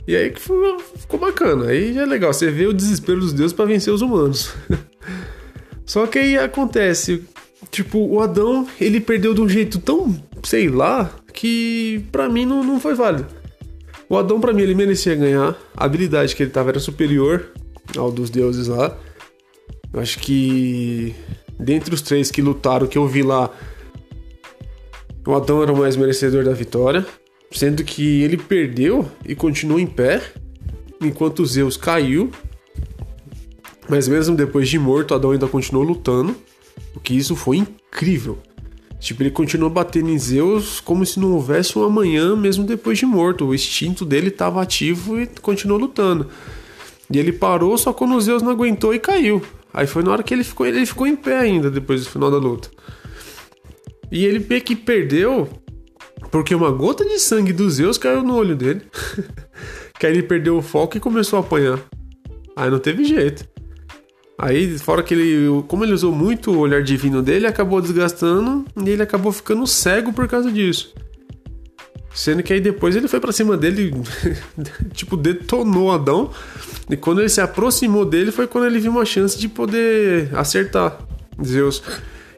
E 0.08 0.16
aí 0.16 0.34
ficou, 0.36 0.80
ficou 0.80 1.20
bacana. 1.20 1.68
Aí 1.68 1.98
é 1.98 2.06
legal, 2.06 2.34
você 2.34 2.52
vê 2.52 2.68
o 2.68 2.74
desespero 2.74 3.20
dos 3.20 3.34
deuses 3.34 3.54
para 3.54 3.66
vencer 3.66 3.94
os 3.94 4.02
humanos. 4.02 4.54
Só 5.86 6.06
que 6.06 6.20
aí 6.20 6.38
acontece, 6.38 7.24
tipo, 7.72 8.00
o 8.00 8.20
Adão, 8.22 8.68
ele 8.80 9.00
perdeu 9.00 9.34
de 9.34 9.42
um 9.42 9.50
jeito 9.50 9.80
tão, 9.80 10.16
sei 10.44 10.70
lá, 10.70 11.14
que 11.34 12.06
para 12.12 12.30
mim 12.30 12.46
não, 12.46 12.64
não 12.64 12.80
foi 12.80 12.94
válido. 12.94 13.28
O 14.10 14.18
Adão, 14.18 14.40
para 14.40 14.54
mim, 14.54 14.62
ele 14.62 14.76
merecia 14.76 15.16
ganhar. 15.16 15.58
A 15.76 15.86
habilidade 15.86 16.36
que 16.36 16.44
ele 16.44 16.52
tava 16.52 16.70
era 16.70 16.80
superior 16.80 17.48
ao 17.98 18.12
dos 18.12 18.30
deuses 18.30 18.68
lá. 18.68 18.96
Eu 19.94 20.00
acho 20.00 20.18
que 20.20 21.14
dentre 21.60 21.94
os 21.94 22.02
três 22.02 22.32
que 22.32 22.42
lutaram, 22.42 22.88
que 22.88 22.98
eu 22.98 23.08
vi 23.08 23.22
lá, 23.22 23.50
o 25.26 25.34
Adão 25.36 25.62
era 25.62 25.72
o 25.72 25.78
mais 25.78 25.96
merecedor 25.96 26.44
da 26.44 26.52
vitória, 26.52 27.06
sendo 27.52 27.84
que 27.84 28.24
ele 28.24 28.36
perdeu 28.36 29.10
e 29.26 29.36
continuou 29.36 29.80
em 29.80 29.86
pé, 29.86 30.22
enquanto 31.00 31.46
Zeus 31.46 31.78
caiu. 31.78 32.32
Mas 33.88 34.08
mesmo 34.08 34.36
depois 34.36 34.68
de 34.68 34.80
morto, 34.80 35.14
Adão 35.14 35.32
ainda 35.32 35.48
continuou 35.48 35.86
lutando, 35.86 36.36
o 36.96 37.00
que 37.00 37.16
isso 37.16 37.36
foi 37.36 37.58
incrível. 37.58 38.40
Tipo, 39.00 39.22
ele 39.22 39.32
continuou 39.32 39.70
batendo 39.70 40.10
em 40.10 40.18
Zeus 40.18 40.80
como 40.80 41.06
se 41.06 41.20
não 41.20 41.34
houvesse 41.34 41.78
um 41.78 41.84
amanhã, 41.84 42.36
mesmo 42.38 42.64
depois 42.64 42.98
de 42.98 43.06
morto. 43.06 43.46
O 43.46 43.54
instinto 43.54 44.06
dele 44.06 44.30
estava 44.30 44.62
ativo 44.62 45.20
e 45.20 45.28
continuou 45.28 45.78
lutando. 45.78 46.30
E 47.12 47.20
ele 47.20 47.34
parou 47.34 47.78
só 47.78 47.92
quando 47.92 48.16
o 48.16 48.22
Zeus 48.22 48.42
não 48.42 48.52
aguentou 48.52 48.94
e 48.94 49.00
caiu. 49.00 49.42
Aí 49.74 49.88
foi 49.88 50.04
na 50.04 50.12
hora 50.12 50.24
que 50.24 50.34
ele 50.34 50.44
ficou, 50.44 50.66
ele 50.66 50.86
ficou 50.86 51.08
em 51.08 51.16
pé 51.16 51.40
ainda 51.40 51.72
depois 51.72 52.04
do 52.04 52.10
final 52.10 52.30
da 52.30 52.38
luta. 52.38 52.70
E 54.12 54.26
ele 54.26 54.46
meio 54.48 54.62
que 54.62 54.76
perdeu 54.76 55.50
porque 56.30 56.54
uma 56.54 56.72
gota 56.72 57.04
de 57.04 57.20
sangue 57.20 57.52
dos 57.52 57.76
Zeus 57.76 57.98
caiu 57.98 58.24
no 58.24 58.36
olho 58.36 58.56
dele. 58.56 58.82
que 60.00 60.06
aí 60.06 60.14
ele 60.14 60.24
perdeu 60.24 60.58
o 60.58 60.62
foco 60.62 60.98
e 60.98 61.00
começou 61.00 61.38
a 61.38 61.40
apanhar. 61.42 61.80
Aí 62.56 62.70
não 62.70 62.80
teve 62.80 63.04
jeito. 63.04 63.48
Aí, 64.38 64.78
fora 64.80 65.04
que 65.04 65.14
ele, 65.14 65.64
como 65.68 65.84
ele 65.86 65.94
usou 65.94 66.12
muito 66.12 66.52
o 66.52 66.58
olhar 66.58 66.84
divino 66.84 67.22
dele, 67.22 67.48
acabou 67.48 67.82
desgastando 67.82 68.66
e 68.84 68.90
ele 68.90 69.02
acabou 69.02 69.32
ficando 69.32 69.66
cego 69.66 70.12
por 70.12 70.28
causa 70.28 70.52
disso. 70.52 70.94
Sendo 72.14 72.44
que 72.44 72.54
aí 72.54 72.62
depois 72.62 72.96
ele 72.96 73.08
foi 73.08 73.20
para 73.20 73.32
cima 73.32 73.58
dele, 73.58 73.92
tipo, 74.94 75.18
detonou 75.18 75.92
Adão. 75.92 76.32
E 76.90 76.96
quando 76.96 77.22
ele 77.22 77.30
se 77.30 77.42
aproximou 77.42 78.06
dele 78.06 78.32
foi 78.32 78.46
quando 78.46 78.66
ele 78.66 78.80
viu 78.80 78.92
uma 78.92 79.06
chance 79.06 79.38
de 79.38 79.48
poder 79.48 80.30
acertar 80.36 81.00
Zeus. 81.44 81.82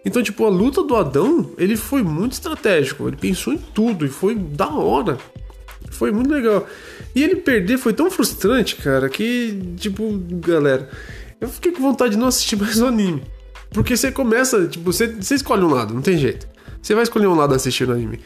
Então, 0.06 0.22
tipo, 0.22 0.46
a 0.46 0.50
luta 0.50 0.84
do 0.84 0.96
Adão, 0.96 1.52
ele 1.58 1.76
foi 1.76 2.04
muito 2.04 2.34
estratégico. 2.34 3.08
Ele 3.08 3.18
pensou 3.18 3.52
em 3.52 3.58
tudo 3.58 4.06
e 4.06 4.10
foi 4.10 4.36
da 4.36 4.70
hora. 4.70 5.18
Foi 5.90 6.12
muito 6.12 6.32
legal. 6.32 6.68
E 7.14 7.24
ele 7.24 7.38
perder 7.38 7.78
foi 7.78 7.92
tão 7.92 8.10
frustrante, 8.12 8.76
cara, 8.76 9.10
que, 9.10 9.60
tipo, 9.78 10.18
galera, 10.40 10.90
eu 11.42 11.50
fiquei 11.50 11.72
com 11.72 11.82
vontade 11.82 12.12
de 12.12 12.18
não 12.18 12.28
assistir 12.28 12.56
mais 12.60 12.80
o 12.80 12.86
anime. 12.86 13.24
Porque 13.72 13.98
você 13.98 14.12
começa, 14.12 14.68
tipo, 14.68 14.92
você, 14.92 15.08
você 15.08 15.36
escolhe 15.36 15.64
um 15.64 15.74
lado, 15.74 15.94
não 15.94 16.02
tem 16.02 16.18
jeito. 16.18 16.48
Você 16.82 16.94
vai 16.94 17.04
escolher 17.04 17.28
um 17.28 17.36
lado 17.36 17.54
assistindo 17.56 17.92
anime. 17.92 18.20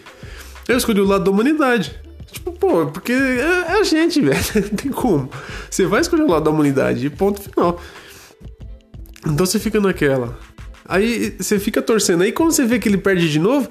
Eu 0.69 0.77
escolhi 0.77 1.01
o 1.01 1.05
lado 1.05 1.23
da 1.23 1.31
humanidade. 1.31 1.99
Tipo, 2.31 2.51
pô, 2.51 2.85
porque 2.85 3.11
é, 3.11 3.41
é 3.41 3.79
a 3.79 3.83
gente, 3.83 4.21
velho. 4.21 4.39
Não 4.55 4.77
tem 4.77 4.91
como. 4.91 5.27
Você 5.67 5.87
vai 5.87 5.99
escolher 5.99 6.21
o 6.21 6.27
lado 6.27 6.43
da 6.43 6.51
humanidade 6.51 7.07
e 7.07 7.09
ponto 7.09 7.41
final. 7.41 7.81
Então 9.25 9.47
você 9.47 9.57
fica 9.57 9.81
naquela. 9.81 10.37
Aí 10.85 11.35
você 11.39 11.57
fica 11.57 11.81
torcendo. 11.81 12.21
Aí 12.21 12.31
quando 12.31 12.51
você 12.51 12.65
vê 12.65 12.77
que 12.77 12.87
ele 12.87 12.99
perde 12.99 13.31
de 13.31 13.39
novo, 13.39 13.67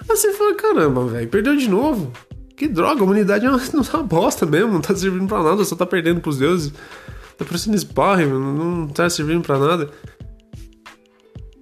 aí 0.00 0.16
você 0.16 0.32
fala: 0.32 0.54
caramba, 0.56 1.06
velho, 1.06 1.28
perdeu 1.28 1.54
de 1.56 1.70
novo. 1.70 2.12
Que 2.56 2.66
droga, 2.66 3.00
a 3.00 3.04
humanidade 3.04 3.46
é 3.46 3.48
uma, 3.48 3.60
uma 3.94 4.02
bosta 4.02 4.44
mesmo, 4.44 4.72
não 4.72 4.80
tá 4.80 4.94
servindo 4.94 5.28
pra 5.28 5.44
nada, 5.44 5.64
só 5.64 5.76
tá 5.76 5.86
perdendo 5.86 6.20
pros 6.20 6.36
deuses. 6.36 6.72
Tá 7.38 7.44
parecendo 7.44 7.78
sparring, 7.78 8.26
não 8.26 8.88
tá 8.88 9.08
servindo 9.08 9.40
pra 9.40 9.56
nada. 9.56 9.88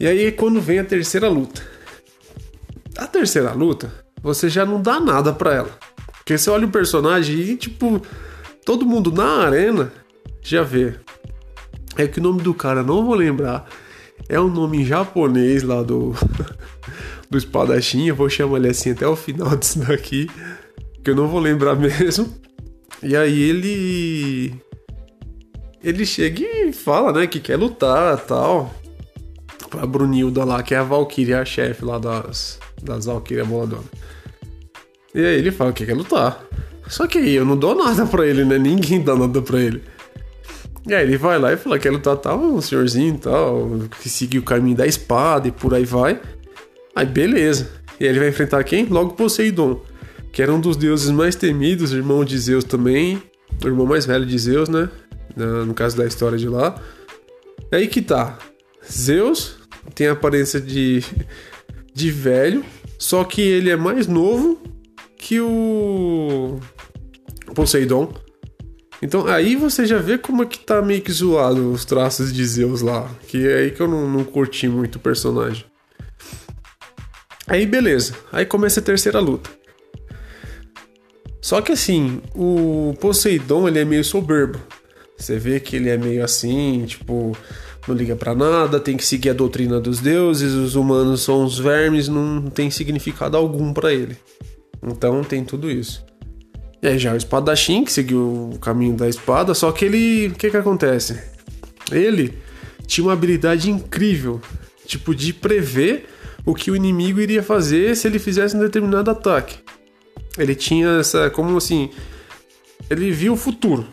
E 0.00 0.06
aí 0.06 0.32
quando 0.32 0.62
vem 0.62 0.78
a 0.78 0.84
terceira 0.84 1.28
luta. 1.28 1.62
A 2.96 3.06
terceira 3.06 3.52
luta 3.52 4.07
você 4.22 4.48
já 4.48 4.64
não 4.64 4.80
dá 4.80 5.00
nada 5.00 5.32
para 5.32 5.54
ela. 5.54 5.78
Porque 6.18 6.36
você 6.36 6.50
olha 6.50 6.66
o 6.66 6.70
personagem 6.70 7.36
e, 7.36 7.56
tipo, 7.56 8.02
todo 8.64 8.84
mundo 8.84 9.10
na 9.10 9.44
arena 9.44 9.92
já 10.42 10.62
vê. 10.62 10.94
É 11.96 12.06
que 12.06 12.20
o 12.20 12.22
nome 12.22 12.42
do 12.42 12.54
cara 12.54 12.82
não 12.82 13.04
vou 13.04 13.14
lembrar. 13.14 13.66
é 14.28 14.38
um 14.38 14.48
nome 14.48 14.84
japonês 14.84 15.62
lá 15.62 15.82
do, 15.82 16.14
do 17.30 17.38
espadachim. 17.38 18.06
Eu 18.06 18.14
vou 18.14 18.28
chamar 18.28 18.58
ele 18.58 18.68
assim 18.68 18.90
até 18.90 19.06
o 19.06 19.16
final 19.16 19.56
disso 19.56 19.78
daqui, 19.80 20.28
que 21.02 21.10
eu 21.10 21.16
não 21.16 21.28
vou 21.28 21.40
lembrar 21.40 21.74
mesmo. 21.80 22.32
E 23.02 23.16
aí 23.16 23.42
ele. 23.42 24.54
Ele 25.82 26.04
chega 26.04 26.42
e 26.42 26.72
fala, 26.72 27.12
né, 27.12 27.26
que 27.26 27.40
quer 27.40 27.56
lutar 27.56 28.18
tal. 28.18 28.74
Pra 29.70 29.86
Brunilda 29.86 30.44
lá, 30.44 30.62
que 30.62 30.74
é 30.74 30.78
a 30.78 30.82
Valkyria, 30.82 31.40
a 31.40 31.44
chefe 31.44 31.84
lá 31.84 31.98
das, 31.98 32.58
das 32.82 33.06
Valkyria 33.06 33.44
Boladona. 33.44 33.84
E 35.14 35.24
aí 35.24 35.36
ele 35.36 35.50
fala 35.50 35.72
que 35.72 35.86
quer 35.86 35.94
lutar. 35.94 36.44
Só 36.88 37.06
que 37.06 37.18
aí 37.18 37.34
eu 37.34 37.44
não 37.44 37.56
dou 37.56 37.74
nada 37.74 38.06
pra 38.06 38.26
ele, 38.26 38.44
né? 38.44 38.58
Ninguém 38.58 39.02
dá 39.02 39.14
nada 39.14 39.42
pra 39.42 39.60
ele. 39.60 39.82
E 40.86 40.94
aí 40.94 41.04
ele 41.06 41.18
vai 41.18 41.38
lá 41.38 41.52
e 41.52 41.56
fala 41.56 41.76
que 41.76 41.82
quer 41.82 41.90
lutar 41.90 42.16
tal, 42.16 42.40
um 42.40 42.60
senhorzinho 42.62 43.18
tal, 43.18 43.68
que 44.00 44.08
seguiu 44.08 44.40
o 44.40 44.44
caminho 44.44 44.76
da 44.76 44.86
espada 44.86 45.48
e 45.48 45.52
por 45.52 45.74
aí 45.74 45.84
vai. 45.84 46.20
Aí 46.96 47.04
beleza. 47.04 47.70
E 48.00 48.04
aí 48.04 48.10
ele 48.10 48.18
vai 48.18 48.28
enfrentar 48.28 48.64
quem? 48.64 48.86
Logo 48.86 49.12
Poseidon, 49.12 49.82
que 50.32 50.40
era 50.40 50.52
um 50.52 50.60
dos 50.60 50.76
deuses 50.76 51.10
mais 51.10 51.34
temidos, 51.34 51.92
irmão 51.92 52.24
de 52.24 52.38
Zeus 52.38 52.64
também, 52.64 53.22
o 53.62 53.66
irmão 53.66 53.84
mais 53.84 54.06
velho 54.06 54.24
de 54.24 54.38
Zeus, 54.38 54.68
né? 54.68 54.88
No 55.36 55.74
caso 55.74 55.96
da 55.96 56.06
história 56.06 56.38
de 56.38 56.48
lá. 56.48 56.80
E 57.70 57.76
aí 57.76 57.86
que 57.86 58.00
tá. 58.00 58.38
Zeus 58.90 59.56
tem 59.94 60.06
a 60.06 60.12
aparência 60.12 60.60
de, 60.60 61.04
de 61.98 62.10
velho, 62.12 62.64
só 62.96 63.24
que 63.24 63.42
ele 63.42 63.70
é 63.70 63.76
mais 63.76 64.06
novo 64.06 64.62
que 65.18 65.40
o 65.40 66.60
Poseidon. 67.54 68.14
Então 69.02 69.26
aí 69.26 69.56
você 69.56 69.84
já 69.84 69.98
vê 69.98 70.16
como 70.16 70.44
é 70.44 70.46
que 70.46 70.60
tá 70.60 70.80
meio 70.80 71.02
que 71.02 71.12
zoado 71.12 71.72
os 71.72 71.84
traços 71.84 72.32
de 72.32 72.44
Zeus 72.46 72.82
lá. 72.82 73.10
Que 73.26 73.46
é 73.46 73.58
aí 73.58 73.70
que 73.72 73.80
eu 73.80 73.88
não, 73.88 74.08
não 74.08 74.24
curti 74.24 74.68
muito 74.68 74.96
o 74.96 75.00
personagem. 75.00 75.64
Aí 77.46 77.66
beleza. 77.66 78.14
Aí 78.30 78.46
começa 78.46 78.78
a 78.78 78.82
terceira 78.82 79.18
luta. 79.18 79.50
Só 81.42 81.60
que 81.60 81.72
assim, 81.72 82.20
o 82.34 82.94
Poseidon 83.00 83.66
ele 83.68 83.80
é 83.80 83.84
meio 83.84 84.04
soberbo. 84.04 84.60
Você 85.16 85.36
vê 85.36 85.58
que 85.58 85.74
ele 85.74 85.88
é 85.88 85.96
meio 85.96 86.22
assim, 86.22 86.84
tipo, 86.86 87.36
não 87.88 87.94
liga 87.94 88.14
para 88.14 88.34
nada, 88.34 88.78
tem 88.78 88.96
que 88.96 89.04
seguir 89.04 89.30
a 89.30 89.32
doutrina 89.32 89.80
dos 89.80 90.00
deuses, 90.00 90.52
os 90.54 90.74
humanos 90.74 91.22
são 91.22 91.44
os 91.44 91.58
vermes, 91.58 92.08
não 92.08 92.42
tem 92.42 92.70
significado 92.70 93.36
algum 93.36 93.72
para 93.72 93.92
ele. 93.92 94.16
Então 94.82 95.24
tem 95.24 95.44
tudo 95.44 95.70
isso. 95.70 96.04
E 96.82 96.86
aí 96.86 96.98
já 96.98 97.12
o 97.12 97.16
espadachim, 97.16 97.84
que 97.84 97.92
seguiu 97.92 98.50
o 98.54 98.58
caminho 98.58 98.96
da 98.96 99.08
espada, 99.08 99.52
só 99.54 99.72
que 99.72 99.84
ele. 99.84 100.28
O 100.28 100.34
que 100.34 100.50
que 100.50 100.56
acontece? 100.56 101.20
Ele 101.90 102.38
tinha 102.86 103.04
uma 103.06 103.12
habilidade 103.12 103.70
incrível, 103.70 104.40
tipo, 104.86 105.14
de 105.14 105.32
prever 105.32 106.06
o 106.46 106.54
que 106.54 106.70
o 106.70 106.76
inimigo 106.76 107.20
iria 107.20 107.42
fazer 107.42 107.96
se 107.96 108.06
ele 108.06 108.18
fizesse 108.18 108.56
um 108.56 108.60
determinado 108.60 109.10
ataque. 109.10 109.58
Ele 110.36 110.54
tinha 110.54 111.00
essa. 111.00 111.28
Como 111.30 111.56
assim? 111.56 111.90
Ele 112.88 113.10
viu 113.10 113.32
o 113.32 113.36
futuro 113.36 113.86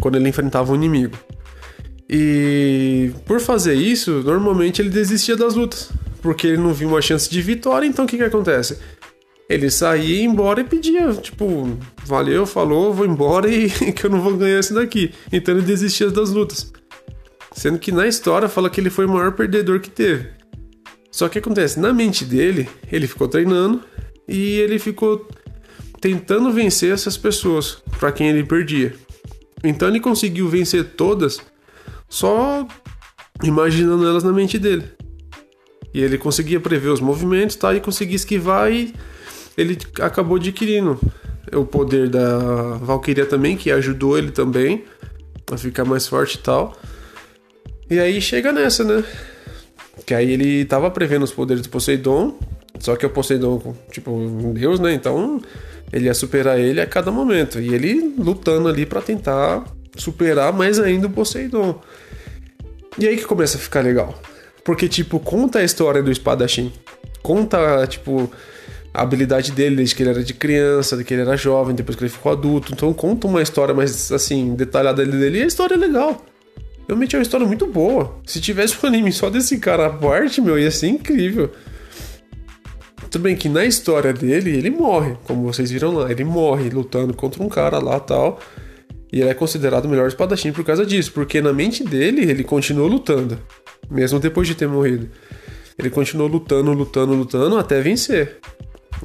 quando 0.00 0.16
ele 0.16 0.28
enfrentava 0.28 0.72
o 0.72 0.76
inimigo. 0.76 1.16
E 2.08 3.10
por 3.24 3.40
fazer 3.40 3.74
isso, 3.74 4.22
normalmente 4.24 4.80
ele 4.80 4.90
desistia 4.90 5.36
das 5.36 5.54
lutas, 5.54 5.90
porque 6.22 6.46
ele 6.46 6.56
não 6.56 6.72
viu 6.72 6.88
uma 6.88 7.02
chance 7.02 7.28
de 7.28 7.42
vitória. 7.42 7.86
Então 7.86 8.04
o 8.04 8.08
que, 8.08 8.16
que 8.16 8.22
acontece? 8.22 8.78
Ele 9.48 9.70
saía, 9.70 10.22
embora 10.22 10.60
e 10.60 10.64
pedia, 10.64 11.12
tipo, 11.14 11.78
valeu, 12.04 12.46
falou, 12.46 12.92
vou 12.92 13.06
embora 13.06 13.48
e 13.48 13.70
que 13.92 14.06
eu 14.06 14.10
não 14.10 14.20
vou 14.20 14.36
ganhar 14.36 14.58
esse 14.58 14.74
daqui. 14.74 15.12
Então 15.32 15.56
ele 15.56 15.64
desistia 15.64 16.10
das 16.10 16.30
lutas. 16.30 16.72
Sendo 17.52 17.78
que 17.78 17.90
na 17.90 18.06
história 18.06 18.48
fala 18.48 18.68
que 18.68 18.80
ele 18.80 18.90
foi 18.90 19.06
o 19.06 19.08
maior 19.08 19.32
perdedor 19.32 19.80
que 19.80 19.90
teve. 19.90 20.28
Só 21.10 21.28
que 21.28 21.38
acontece, 21.38 21.80
na 21.80 21.92
mente 21.92 22.24
dele, 22.24 22.68
ele 22.92 23.06
ficou 23.06 23.26
treinando 23.26 23.82
e 24.28 24.58
ele 24.58 24.78
ficou 24.78 25.26
tentando 26.00 26.52
vencer 26.52 26.92
essas 26.92 27.16
pessoas 27.16 27.82
para 27.98 28.12
quem 28.12 28.28
ele 28.28 28.44
perdia. 28.44 28.94
Então 29.64 29.88
ele 29.88 30.00
conseguiu 30.00 30.48
vencer 30.48 30.84
todas 30.84 31.40
só 32.08 32.66
imaginando 33.42 34.06
elas 34.06 34.22
na 34.22 34.32
mente 34.32 34.58
dele. 34.58 34.84
E 35.92 36.02
ele 36.02 36.18
conseguia 36.18 36.60
prever 36.60 36.88
os 36.88 37.00
movimentos, 37.00 37.56
tá? 37.56 37.74
E 37.74 37.80
conseguia 37.80 38.16
esquivar 38.16 38.70
e 38.70 38.94
ele 39.56 39.78
acabou 40.00 40.36
adquirindo 40.36 41.00
o 41.52 41.64
poder 41.64 42.08
da 42.08 42.76
Valkyria 42.78 43.24
também, 43.24 43.56
que 43.56 43.70
ajudou 43.70 44.18
ele 44.18 44.30
também 44.30 44.84
a 45.50 45.56
ficar 45.56 45.84
mais 45.84 46.06
forte 46.06 46.34
e 46.34 46.38
tal. 46.38 46.76
E 47.88 47.98
aí 47.98 48.20
chega 48.20 48.52
nessa, 48.52 48.84
né? 48.84 49.04
Que 50.04 50.12
aí 50.12 50.32
ele 50.32 50.64
tava 50.64 50.90
prevendo 50.90 51.22
os 51.22 51.32
poderes 51.32 51.62
do 51.62 51.68
Poseidon, 51.68 52.36
só 52.78 52.96
que 52.96 53.06
o 53.06 53.10
Poseidon, 53.10 53.74
tipo, 53.90 54.10
um 54.10 54.52
deus, 54.52 54.80
né? 54.80 54.92
Então 54.92 55.40
ele 55.92 56.06
ia 56.06 56.14
superar 56.14 56.58
ele 56.58 56.80
a 56.80 56.86
cada 56.86 57.10
momento. 57.10 57.60
E 57.60 57.72
ele 57.72 58.14
lutando 58.18 58.68
ali 58.68 58.84
para 58.84 59.00
tentar 59.00 59.64
superar 59.96 60.52
mais 60.52 60.78
ainda 60.78 61.06
o 61.06 61.10
Poseidon. 61.10 61.80
E 62.98 63.06
aí 63.06 63.16
que 63.16 63.24
começa 63.24 63.56
a 63.56 63.60
ficar 63.60 63.80
legal. 63.80 64.20
Porque, 64.64 64.88
tipo, 64.88 65.20
conta 65.20 65.60
a 65.60 65.64
história 65.64 66.02
do 66.02 66.10
espadachim. 66.10 66.72
Conta, 67.22 67.86
tipo, 67.86 68.30
a 68.96 69.02
habilidade 69.02 69.52
dele 69.52 69.76
desde 69.76 69.94
que 69.94 70.02
ele 70.02 70.10
era 70.10 70.24
de 70.24 70.32
criança, 70.32 70.96
de 70.96 71.04
que 71.04 71.12
ele 71.12 71.22
era 71.22 71.36
jovem, 71.36 71.74
depois 71.74 71.96
que 71.96 72.04
ele 72.04 72.10
ficou 72.10 72.32
adulto. 72.32 72.72
Então 72.72 72.92
conta 72.94 73.26
uma 73.26 73.42
história 73.42 73.74
mais 73.74 74.10
assim, 74.10 74.54
detalhada 74.54 75.04
dele 75.04 75.38
e 75.38 75.42
a 75.42 75.46
história 75.46 75.74
é 75.74 75.78
legal. 75.78 76.24
Realmente 76.88 77.14
é 77.14 77.18
uma 77.18 77.22
história 77.22 77.46
muito 77.46 77.66
boa. 77.66 78.16
Se 78.24 78.40
tivesse 78.40 78.76
um 78.82 78.88
anime 78.88 79.12
só 79.12 79.28
desse 79.28 79.58
cara 79.58 79.86
à 79.86 79.90
parte, 79.90 80.40
meu, 80.40 80.58
ia 80.58 80.70
ser 80.70 80.88
incrível. 80.88 81.50
Tudo 83.10 83.22
bem 83.22 83.36
que 83.36 83.48
na 83.48 83.64
história 83.64 84.12
dele, 84.12 84.56
ele 84.56 84.70
morre, 84.70 85.16
como 85.24 85.52
vocês 85.52 85.70
viram 85.70 85.92
lá. 85.92 86.10
Ele 86.10 86.24
morre 86.24 86.70
lutando 86.70 87.12
contra 87.12 87.42
um 87.42 87.48
cara 87.48 87.78
lá 87.78 88.00
tal. 88.00 88.40
E 89.12 89.20
ele 89.20 89.30
é 89.30 89.34
considerado 89.34 89.84
o 89.84 89.88
melhor 89.88 90.08
espadachim 90.08 90.52
por 90.52 90.64
causa 90.64 90.84
disso. 90.84 91.12
Porque 91.12 91.40
na 91.40 91.52
mente 91.52 91.84
dele, 91.84 92.22
ele 92.22 92.42
continuou 92.42 92.88
lutando. 92.88 93.38
Mesmo 93.90 94.18
depois 94.18 94.48
de 94.48 94.54
ter 94.54 94.66
morrido. 94.66 95.08
Ele 95.78 95.90
continuou 95.90 96.28
lutando, 96.28 96.72
lutando, 96.72 97.14
lutando 97.14 97.58
até 97.58 97.80
vencer. 97.80 98.38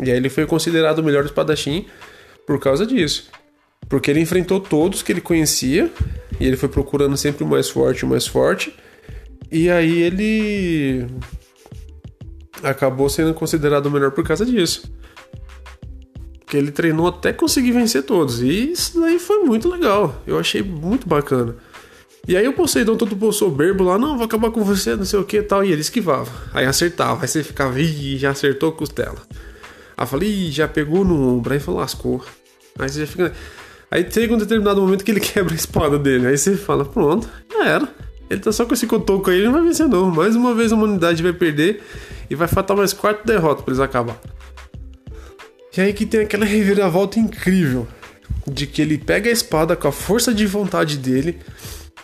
E 0.04 0.10
aí 0.10 0.18
ele 0.18 0.30
foi 0.30 0.46
considerado 0.46 1.00
o 1.00 1.04
melhor 1.04 1.26
espadachim 1.26 1.86
por 2.48 2.60
causa 2.60 2.86
disso. 2.86 3.30
Porque 3.90 4.10
ele 4.10 4.22
enfrentou 4.22 4.60
todos 4.60 5.04
que 5.04 5.12
ele 5.12 5.22
conhecia 5.22 5.92
e 6.40 6.46
ele 6.46 6.56
foi 6.56 6.70
procurando 6.70 7.18
sempre 7.18 7.44
o 7.44 7.48
mais 7.48 7.70
forte, 7.70 8.06
o 8.06 8.08
mais 8.08 8.26
forte. 8.26 8.74
E 9.52 9.70
aí 9.70 10.02
ele 10.02 11.06
acabou 12.64 13.10
sendo 13.10 13.34
considerado 13.34 13.88
o 13.88 13.92
melhor 13.92 14.12
por 14.12 14.24
causa 14.24 14.46
disso. 14.46 14.90
Porque 16.52 16.58
ele 16.58 16.72
treinou 16.72 17.08
até 17.08 17.32
conseguir 17.32 17.72
vencer 17.72 18.04
todos. 18.04 18.42
E 18.42 18.74
isso 18.74 19.00
daí 19.00 19.18
foi 19.20 19.40
muito 19.46 19.70
legal. 19.70 20.22
Eu 20.28 20.38
achei 20.38 20.62
muito 20.62 21.08
bacana. 21.08 21.56
E 22.28 22.36
aí 22.36 22.46
o 22.46 22.52
Poseidon 22.52 22.98
todo 22.98 23.32
soberbo 23.32 23.86
lá, 23.86 23.98
não, 23.98 24.18
vou 24.18 24.26
acabar 24.26 24.52
com 24.52 24.62
você, 24.62 24.98
não 24.98 25.06
sei 25.06 25.18
o 25.18 25.24
que 25.24 25.38
e 25.38 25.44
tal. 25.44 25.64
E 25.64 25.72
ele 25.72 25.80
esquivava. 25.80 26.30
Aí 26.54 26.66
acertava. 26.66 27.22
Aí 27.22 27.28
você 27.30 27.42
ficava, 27.42 27.80
ih, 27.80 28.18
já 28.18 28.32
acertou 28.32 28.68
a 28.68 28.74
costela. 28.74 29.16
Aí 29.96 30.06
falei, 30.06 30.52
já 30.52 30.68
pegou 30.68 31.06
no 31.06 31.38
ombro, 31.38 31.54
aí 31.54 31.60
falou, 31.62 31.80
lascou. 31.80 32.22
Aí 32.78 32.90
você 32.90 33.00
já 33.00 33.08
fica. 33.08 33.32
Aí 33.90 34.06
chega 34.12 34.34
um 34.34 34.38
determinado 34.38 34.82
momento 34.82 35.06
que 35.06 35.12
ele 35.12 35.22
quebra 35.24 35.54
a 35.54 35.56
espada 35.56 35.98
dele. 35.98 36.28
Aí 36.28 36.38
você 36.38 36.58
fala, 36.58 36.84
pronto, 36.84 37.30
já 37.50 37.66
era. 37.66 37.88
Ele 38.30 38.42
tá 38.42 38.52
só 38.52 38.66
com 38.66 38.74
esse 38.74 38.88
cotoco 38.88 39.30
aí, 39.30 39.38
ele 39.38 39.46
não 39.46 39.54
vai 39.54 39.62
vencer 39.62 39.88
não. 39.88 40.12
Mais 40.12 40.36
uma 40.36 40.54
vez 40.54 40.74
a 40.74 40.76
humanidade 40.76 41.24
vai 41.24 41.32
perder 41.32 41.82
e 42.30 42.36
vai 42.36 42.50
faltar 42.50 42.76
mais 42.76 42.92
quatro 42.92 43.26
derrotas 43.26 43.64
pra 43.64 43.72
eles 43.72 43.80
acabar. 43.80 44.20
E 45.76 45.82
aí 45.82 45.94
que 45.94 46.06
tem 46.06 46.22
aquela 46.22 46.46
reviravolta 46.46 47.20
incrível 47.20 47.88
de 48.48 48.68
que 48.68 48.82
ele 48.82 48.98
pega 48.98 49.30
a 49.30 49.34
espada 49.34 49.76
com 49.76 49.88
a 49.88 49.92
força 49.92 50.34
de 50.34 50.46
vontade 50.46 50.98
dele. 50.98 51.40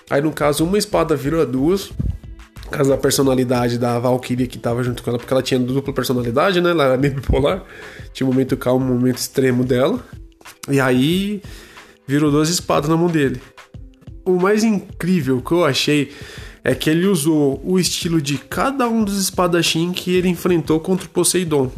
Aí 0.09 0.21
no 0.21 0.31
caso 0.31 0.63
uma 0.63 0.77
espada 0.77 1.15
vira 1.15 1.45
duas, 1.45 1.91
por 2.63 2.69
causa 2.71 2.91
da 2.91 2.97
personalidade 2.97 3.77
da 3.77 3.97
Valkyria 3.99 4.47
que 4.47 4.57
tava 4.57 4.83
junto 4.83 5.01
com 5.01 5.09
ela, 5.09 5.19
porque 5.19 5.33
ela 5.33 5.41
tinha 5.41 5.59
dupla 5.59 5.93
personalidade, 5.93 6.61
né? 6.61 6.69
Ela 6.69 6.85
era 6.85 6.97
meio 6.97 7.15
bipolar. 7.15 7.63
Tinha 8.13 8.27
um 8.27 8.31
momento 8.31 8.55
calmo, 8.57 8.85
um 8.85 8.97
momento 8.97 9.17
extremo 9.17 9.63
dela. 9.63 9.99
E 10.69 10.79
aí 10.79 11.41
virou 12.05 12.31
duas 12.31 12.49
espadas 12.49 12.89
na 12.89 12.95
mão 12.95 13.07
dele. 13.07 13.41
O 14.25 14.33
mais 14.33 14.63
incrível 14.63 15.41
que 15.41 15.51
eu 15.51 15.63
achei 15.63 16.11
é 16.63 16.75
que 16.75 16.89
ele 16.89 17.05
usou 17.05 17.61
o 17.63 17.79
estilo 17.79 18.21
de 18.21 18.37
cada 18.37 18.87
um 18.89 19.03
dos 19.03 19.17
espadachim 19.17 19.93
que 19.93 20.13
ele 20.13 20.27
enfrentou 20.27 20.79
contra 20.81 21.05
o 21.05 21.09
Poseidon. 21.09 21.71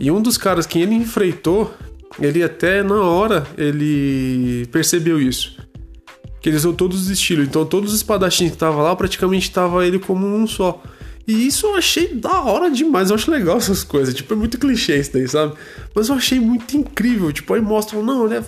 E 0.00 0.10
um 0.10 0.22
dos 0.22 0.36
caras 0.36 0.66
que 0.66 0.78
ele 0.80 0.94
enfrentou, 0.94 1.74
ele 2.20 2.42
até 2.42 2.82
na 2.82 3.02
hora 3.02 3.46
ele 3.56 4.66
percebeu 4.70 5.20
isso 5.20 5.58
que 6.40 6.48
ele 6.48 6.56
usou 6.56 6.72
todos 6.72 7.02
os 7.02 7.10
estilos. 7.10 7.46
Então 7.46 7.64
todos 7.64 7.92
os 7.92 7.96
espadachins 7.98 8.50
que 8.50 8.56
estavam 8.56 8.82
lá 8.82 8.94
praticamente 8.94 9.48
estava 9.48 9.86
ele 9.86 9.98
como 9.98 10.26
um 10.26 10.46
só. 10.46 10.82
E 11.26 11.46
isso 11.46 11.66
eu 11.66 11.74
achei 11.74 12.14
da 12.14 12.40
hora 12.40 12.70
demais, 12.70 13.10
eu 13.10 13.16
acho 13.16 13.30
legal 13.30 13.58
essas 13.58 13.84
coisas. 13.84 14.14
Tipo, 14.14 14.32
é 14.32 14.36
muito 14.36 14.56
clichê 14.56 14.96
isso 14.98 15.12
daí, 15.12 15.28
sabe? 15.28 15.52
Mas 15.94 16.08
eu 16.08 16.14
achei 16.14 16.40
muito 16.40 16.74
incrível. 16.74 17.30
Tipo, 17.30 17.52
aí 17.52 17.60
mostram, 17.60 18.02
não, 18.02 18.24
ele, 18.24 18.36
é, 18.36 18.44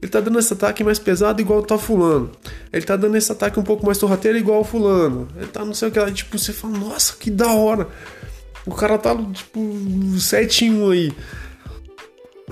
ele 0.00 0.08
tá 0.08 0.20
dando 0.20 0.38
esse 0.38 0.52
ataque 0.52 0.84
mais 0.84 1.00
pesado 1.00 1.40
igual 1.40 1.62
tá 1.62 1.76
fulano. 1.76 2.30
Ele 2.72 2.84
tá 2.84 2.94
dando 2.94 3.16
esse 3.16 3.32
ataque 3.32 3.58
um 3.58 3.64
pouco 3.64 3.84
mais 3.84 3.98
sorrateiro 3.98 4.38
igual 4.38 4.60
o 4.60 4.64
fulano. 4.64 5.26
Ele 5.36 5.48
tá 5.48 5.64
não 5.64 5.74
sei 5.74 5.88
o 5.88 5.90
que 5.90 5.98
lá. 5.98 6.12
Tipo, 6.12 6.38
você 6.38 6.52
fala, 6.52 6.78
nossa, 6.78 7.14
que 7.18 7.28
da 7.28 7.50
hora. 7.50 7.88
O 8.66 8.74
cara 8.74 8.96
tá, 8.98 9.14
tipo, 9.32 9.60
certinho 10.18 10.90
aí. 10.90 11.12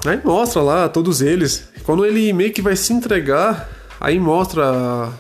Aí 0.05 0.21
mostra 0.25 0.63
lá 0.63 0.89
todos 0.89 1.21
eles. 1.21 1.69
Quando 1.85 2.05
ele 2.05 2.33
meio 2.33 2.53
que 2.53 2.63
vai 2.63 2.75
se 2.77 2.93
entregar, 2.93 3.69
aí 4.01 4.19
mostra 4.19 5.13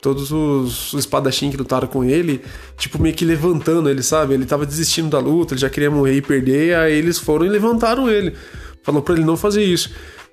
todos 0.00 0.32
os, 0.32 0.92
os 0.92 1.06
que 1.06 1.56
lutaram 1.56 1.86
com 1.86 2.02
ele, 2.02 2.42
tipo, 2.76 3.00
meio 3.00 3.14
que 3.14 3.24
levantando 3.24 3.88
ele, 3.88 4.02
sabe? 4.02 4.34
Ele 4.34 4.44
tava 4.44 4.66
desistindo 4.66 5.08
da 5.08 5.20
luta, 5.20 5.54
ele 5.54 5.60
já 5.60 5.70
queria 5.70 5.90
morrer 5.92 6.16
e 6.16 6.20
perder, 6.20 6.74
aí 6.74 6.92
eles 6.92 7.18
foram 7.18 7.46
e 7.46 7.48
levantaram 7.48 8.10
ele. 8.10 8.34
Falou 8.82 9.00
pra 9.00 9.14
ele 9.14 9.24
não 9.24 9.36
fazer 9.36 9.62
isso. 9.62 9.90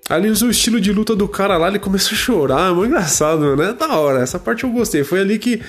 Ele 0.09 0.31
o 0.31 0.49
estilo 0.49 0.81
de 0.81 0.91
luta 0.91 1.15
do 1.15 1.27
cara 1.27 1.55
lá, 1.55 1.67
ele 1.67 1.77
começou 1.77 2.13
a 2.13 2.17
chorar, 2.17 2.71
é 2.71 2.73
muito 2.73 2.89
engraçado, 2.89 3.41
mano. 3.41 3.61
É 3.61 3.73
da 3.73 3.95
hora, 3.95 4.23
essa 4.23 4.39
parte 4.39 4.63
eu 4.63 4.71
gostei. 4.71 5.03
Foi 5.03 5.19
ali 5.19 5.37
que. 5.37 5.61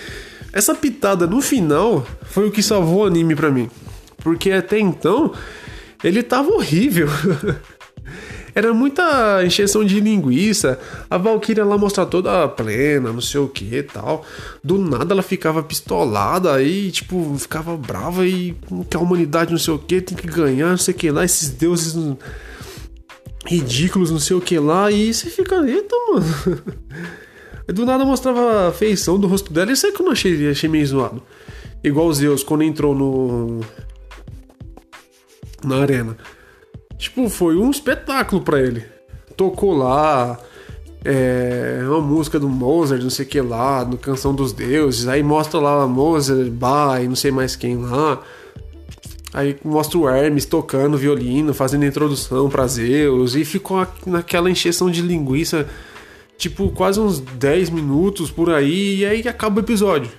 Essa 0.52 0.74
pitada 0.74 1.26
no 1.26 1.40
final 1.40 2.06
foi 2.24 2.48
o 2.48 2.50
que 2.50 2.62
salvou 2.62 3.02
o 3.02 3.06
anime 3.06 3.34
pra 3.34 3.50
mim. 3.50 3.70
Porque 4.18 4.50
até 4.50 4.78
então, 4.78 5.32
ele 6.02 6.22
tava 6.22 6.50
horrível. 6.50 7.08
Era 8.54 8.74
muita 8.74 9.44
encheção 9.44 9.84
de 9.84 10.00
linguiça. 10.00 10.78
A 11.08 11.16
Valkyria 11.16 11.64
lá 11.64 11.78
mostra 11.78 12.04
toda 12.04 12.48
plena, 12.48 13.12
não 13.12 13.20
sei 13.20 13.40
o 13.40 13.48
que 13.48 13.76
e 13.76 13.82
tal. 13.82 14.24
Do 14.62 14.76
nada 14.76 15.14
ela 15.14 15.22
ficava 15.22 15.62
pistolada 15.62 16.52
aí, 16.52 16.90
tipo, 16.90 17.36
ficava 17.38 17.76
brava 17.76 18.26
e 18.26 18.56
que 18.88 18.96
a 18.96 19.00
humanidade 19.00 19.52
não 19.52 19.58
sei 19.58 19.74
o 19.74 19.78
que 19.78 20.00
tem 20.00 20.16
que 20.16 20.26
ganhar, 20.26 20.70
não 20.70 20.76
sei 20.76 20.94
o 20.94 20.96
que 20.96 21.10
lá, 21.10 21.24
esses 21.24 21.50
deuses 21.50 21.96
ridículos, 23.46 24.10
não 24.10 24.18
sei 24.18 24.36
o 24.36 24.40
que 24.40 24.58
lá. 24.58 24.90
E 24.90 25.14
você 25.14 25.30
fica, 25.30 25.56
eita, 25.66 25.94
mano. 26.08 26.26
Do 27.72 27.85
nada 27.85 28.04
mostrava 28.04 28.68
a 28.68 28.72
feição 28.72 29.18
do 29.18 29.26
rosto 29.26 29.52
dela. 29.52 29.72
Isso 29.72 29.87
é 29.87 29.92
que 29.92 30.00
eu 30.00 30.04
não 30.06 30.12
achei, 30.12 30.50
achei 30.50 30.68
meio 30.68 30.87
zoado. 30.87 31.22
Igual 31.83 32.09
os 32.09 32.18
Zeus, 32.18 32.42
quando 32.42 32.62
entrou 32.62 32.94
no. 32.94 33.61
na 35.64 35.76
arena. 35.76 36.16
Tipo, 36.98 37.28
foi 37.28 37.56
um 37.56 37.70
espetáculo 37.70 38.42
para 38.42 38.61
ele. 38.61 38.85
Tocou 39.37 39.74
lá, 39.74 40.38
é, 41.04 41.80
uma 41.87 42.00
música 42.00 42.38
do 42.38 42.48
Mozart, 42.48 43.02
não 43.02 43.11
sei 43.11 43.24
o 43.24 43.28
que 43.28 43.40
lá, 43.40 43.85
no 43.85 43.96
Canção 43.96 44.35
dos 44.35 44.52
Deuses, 44.52 45.09
aí 45.09 45.22
mostra 45.22 45.59
lá 45.59 45.87
Mozart, 45.87 46.50
Bach 46.50 47.02
e 47.02 47.09
não 47.09 47.16
sei 47.16 47.30
mais 47.30 47.56
quem 47.56 47.76
lá. 47.76 48.22
Aí 49.33 49.56
mostra 49.64 49.96
o 49.96 50.09
Hermes 50.09 50.44
tocando 50.44 50.98
violino, 50.98 51.54
fazendo 51.54 51.85
introdução 51.85 52.50
para 52.50 52.66
Zeus, 52.66 53.35
e 53.35 53.44
ficou 53.44 53.87
naquela 54.04 54.50
encheção 54.50 54.90
de 54.90 55.00
linguiça, 55.00 55.68
tipo, 56.40 56.70
quase 56.70 56.98
uns 56.98 57.20
10 57.20 57.68
minutos 57.68 58.31
por 58.31 58.50
aí, 58.50 59.00
e 59.00 59.05
aí 59.05 59.29
acaba 59.29 59.61
o 59.61 59.62
episódio. 59.62 60.11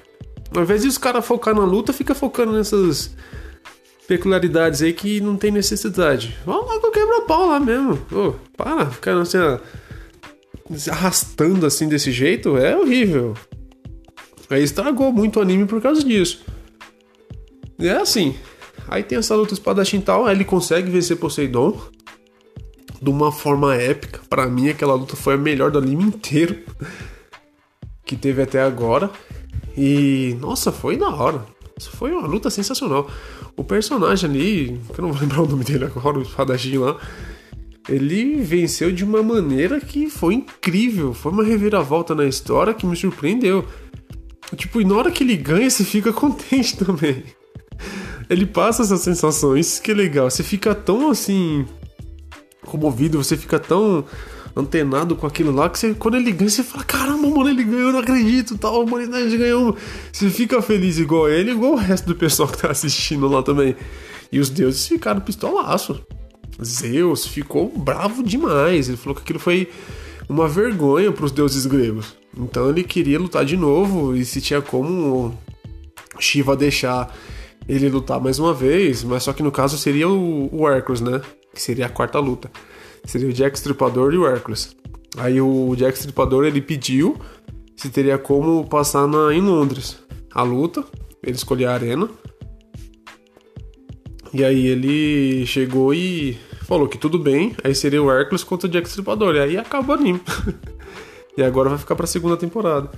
Ao 0.55 0.61
invés 0.61 0.83
de 0.83 0.87
os 0.87 0.97
caras 0.97 1.25
focar 1.25 1.55
na 1.55 1.65
luta, 1.65 1.91
fica 1.91 2.13
focando 2.13 2.53
nessas 2.53 3.15
peculiaridades 4.07 4.83
aí 4.83 4.93
que 4.93 5.19
não 5.19 5.35
tem 5.35 5.49
necessidade. 5.49 6.37
Vamos 6.45 6.67
lá 6.67 6.79
que 6.79 6.85
eu 6.85 6.91
quebro 6.91 7.17
a 7.17 7.21
pau 7.21 7.47
lá 7.47 7.59
mesmo. 7.59 7.99
Oh, 8.11 8.33
para, 8.55 8.85
ficar 8.91 9.17
assim, 9.17 9.37
arrastando 10.91 11.65
assim 11.65 11.87
desse 11.89 12.11
jeito 12.11 12.55
é 12.55 12.77
horrível. 12.77 13.33
Aí 14.47 14.61
estragou 14.61 15.11
muito 15.11 15.39
o 15.39 15.41
anime 15.41 15.65
por 15.65 15.81
causa 15.81 16.03
disso. 16.03 16.43
É 17.79 17.93
assim. 17.93 18.35
Aí 18.87 19.01
tem 19.01 19.17
essa 19.17 19.33
luta 19.35 19.53
espadachim 19.53 20.01
tal, 20.01 20.29
ele 20.29 20.43
consegue 20.43 20.91
vencer 20.91 21.17
Poseidon 21.17 21.79
de 23.01 23.09
uma 23.09 23.31
forma 23.31 23.75
épica. 23.75 24.21
Para 24.29 24.47
mim 24.47 24.69
aquela 24.69 24.93
luta 24.93 25.15
foi 25.15 25.33
a 25.33 25.37
melhor 25.37 25.71
do 25.71 25.79
anime 25.79 26.03
inteiro 26.03 26.59
que 28.05 28.15
teve 28.15 28.41
até 28.41 28.61
agora. 28.61 29.09
E 29.75 30.37
nossa, 30.39 30.71
foi 30.71 30.97
da 30.97 31.09
hora. 31.09 31.45
Foi 31.79 32.11
uma 32.11 32.27
luta 32.27 32.49
sensacional. 32.49 33.09
O 33.55 33.63
personagem 33.63 34.29
ali, 34.29 34.81
que 34.93 34.99
eu 34.99 35.03
não 35.03 35.11
vou 35.11 35.21
lembrar 35.21 35.41
o 35.41 35.47
nome 35.47 35.63
dele 35.63 35.85
agora, 35.85 36.19
o 36.19 36.21
espadachim 36.21 36.77
lá, 36.77 36.97
ele 37.89 38.41
venceu 38.41 38.91
de 38.91 39.03
uma 39.03 39.23
maneira 39.23 39.79
que 39.79 40.09
foi 40.09 40.35
incrível. 40.35 41.13
Foi 41.13 41.31
uma 41.31 41.43
reviravolta 41.43 42.13
na 42.13 42.25
história 42.25 42.73
que 42.73 42.85
me 42.85 42.95
surpreendeu. 42.95 43.65
Tipo, 44.55 44.81
e 44.81 44.85
na 44.85 44.95
hora 44.95 45.11
que 45.11 45.23
ele 45.23 45.37
ganha, 45.37 45.69
você 45.69 45.83
fica 45.83 46.11
contente 46.13 46.77
também. 46.77 47.23
Ele 48.29 48.45
passa 48.45 48.83
essas 48.83 49.01
sensações, 49.01 49.79
que 49.79 49.91
é 49.91 49.93
legal. 49.93 50.29
Você 50.29 50.43
fica 50.43 50.75
tão 50.75 51.09
assim. 51.09 51.65
Comovido, 52.65 53.21
você 53.21 53.35
fica 53.35 53.59
tão 53.59 54.05
antenado 54.55 55.15
com 55.15 55.25
aquilo 55.25 55.51
lá 55.51 55.69
que 55.69 55.79
você, 55.79 55.93
quando 55.93 56.17
ele 56.17 56.31
ganha, 56.31 56.49
você 56.49 56.63
fala: 56.63 56.83
caramba, 56.83 57.27
mano, 57.27 57.49
ele 57.49 57.63
ganhou, 57.63 57.87
eu 57.87 57.93
não 57.93 57.99
acredito, 57.99 58.57
tal, 58.57 58.75
a 58.75 58.79
humanidade 58.79 59.35
ganhou. 59.37 59.75
Você 60.11 60.29
fica 60.29 60.61
feliz 60.61 60.97
igual 60.97 61.29
ele, 61.29 61.51
igual 61.51 61.73
o 61.73 61.77
resto 61.77 62.07
do 62.07 62.15
pessoal 62.15 62.49
que 62.49 62.57
tá 62.57 62.71
assistindo 62.71 63.27
lá 63.27 63.41
também. 63.41 63.75
E 64.31 64.39
os 64.39 64.49
deuses 64.49 64.87
ficaram 64.87 65.19
pistolaço. 65.21 66.01
Zeus 66.63 67.25
ficou 67.25 67.69
bravo 67.75 68.23
demais. 68.23 68.87
Ele 68.87 68.97
falou 68.97 69.15
que 69.15 69.21
aquilo 69.21 69.39
foi 69.39 69.67
uma 70.29 70.47
vergonha 70.47 71.11
para 71.11 71.25
os 71.25 71.31
deuses 71.31 71.65
gregos. 71.65 72.15
Então 72.37 72.69
ele 72.69 72.83
queria 72.83 73.19
lutar 73.19 73.43
de 73.43 73.57
novo 73.57 74.15
e 74.15 74.23
se 74.23 74.39
tinha 74.39 74.61
como 74.61 75.37
Shiva 76.17 76.55
deixar 76.55 77.13
ele 77.67 77.89
lutar 77.89 78.19
mais 78.19 78.39
uma 78.39 78.53
vez, 78.53 79.03
mas 79.03 79.23
só 79.23 79.33
que 79.33 79.43
no 79.43 79.51
caso 79.51 79.77
seria 79.77 80.07
o, 80.07 80.49
o 80.51 80.69
né? 81.01 81.21
Que 81.53 81.61
seria 81.61 81.85
a 81.85 81.89
quarta 81.89 82.19
luta. 82.19 82.51
Seria 83.05 83.27
o 83.27 83.33
Jack 83.33 83.57
Stripador 83.57 84.13
e 84.13 84.17
o 84.17 84.27
Hércules. 84.27 84.75
Aí 85.17 85.41
o 85.41 85.75
Jack 85.75 85.97
Stripador 85.97 86.45
ele 86.45 86.61
pediu 86.61 87.19
se 87.75 87.89
teria 87.89 88.17
como 88.17 88.67
passar 88.67 89.07
na, 89.07 89.33
em 89.33 89.41
Londres 89.41 89.97
a 90.33 90.43
luta. 90.43 90.83
Ele 91.23 91.35
escolheu 91.35 91.69
a 91.69 91.73
arena. 91.73 92.07
E 94.33 94.43
aí 94.43 94.67
ele 94.67 95.45
chegou 95.45 95.93
e 95.93 96.37
falou 96.67 96.87
que 96.87 96.97
tudo 96.97 97.19
bem. 97.19 97.55
Aí 97.63 97.73
seria 97.73 98.01
o 98.01 98.11
Hércules 98.11 98.43
contra 98.43 98.67
o 98.67 98.71
Jack 98.71 98.87
Stripador. 98.87 99.35
E 99.35 99.39
aí 99.39 99.57
acaba 99.57 99.93
o 99.93 99.95
anime. 99.95 100.21
e 101.35 101.43
agora 101.43 101.69
vai 101.69 101.77
ficar 101.77 101.95
pra 101.95 102.07
segunda 102.07 102.37
temporada. 102.37 102.89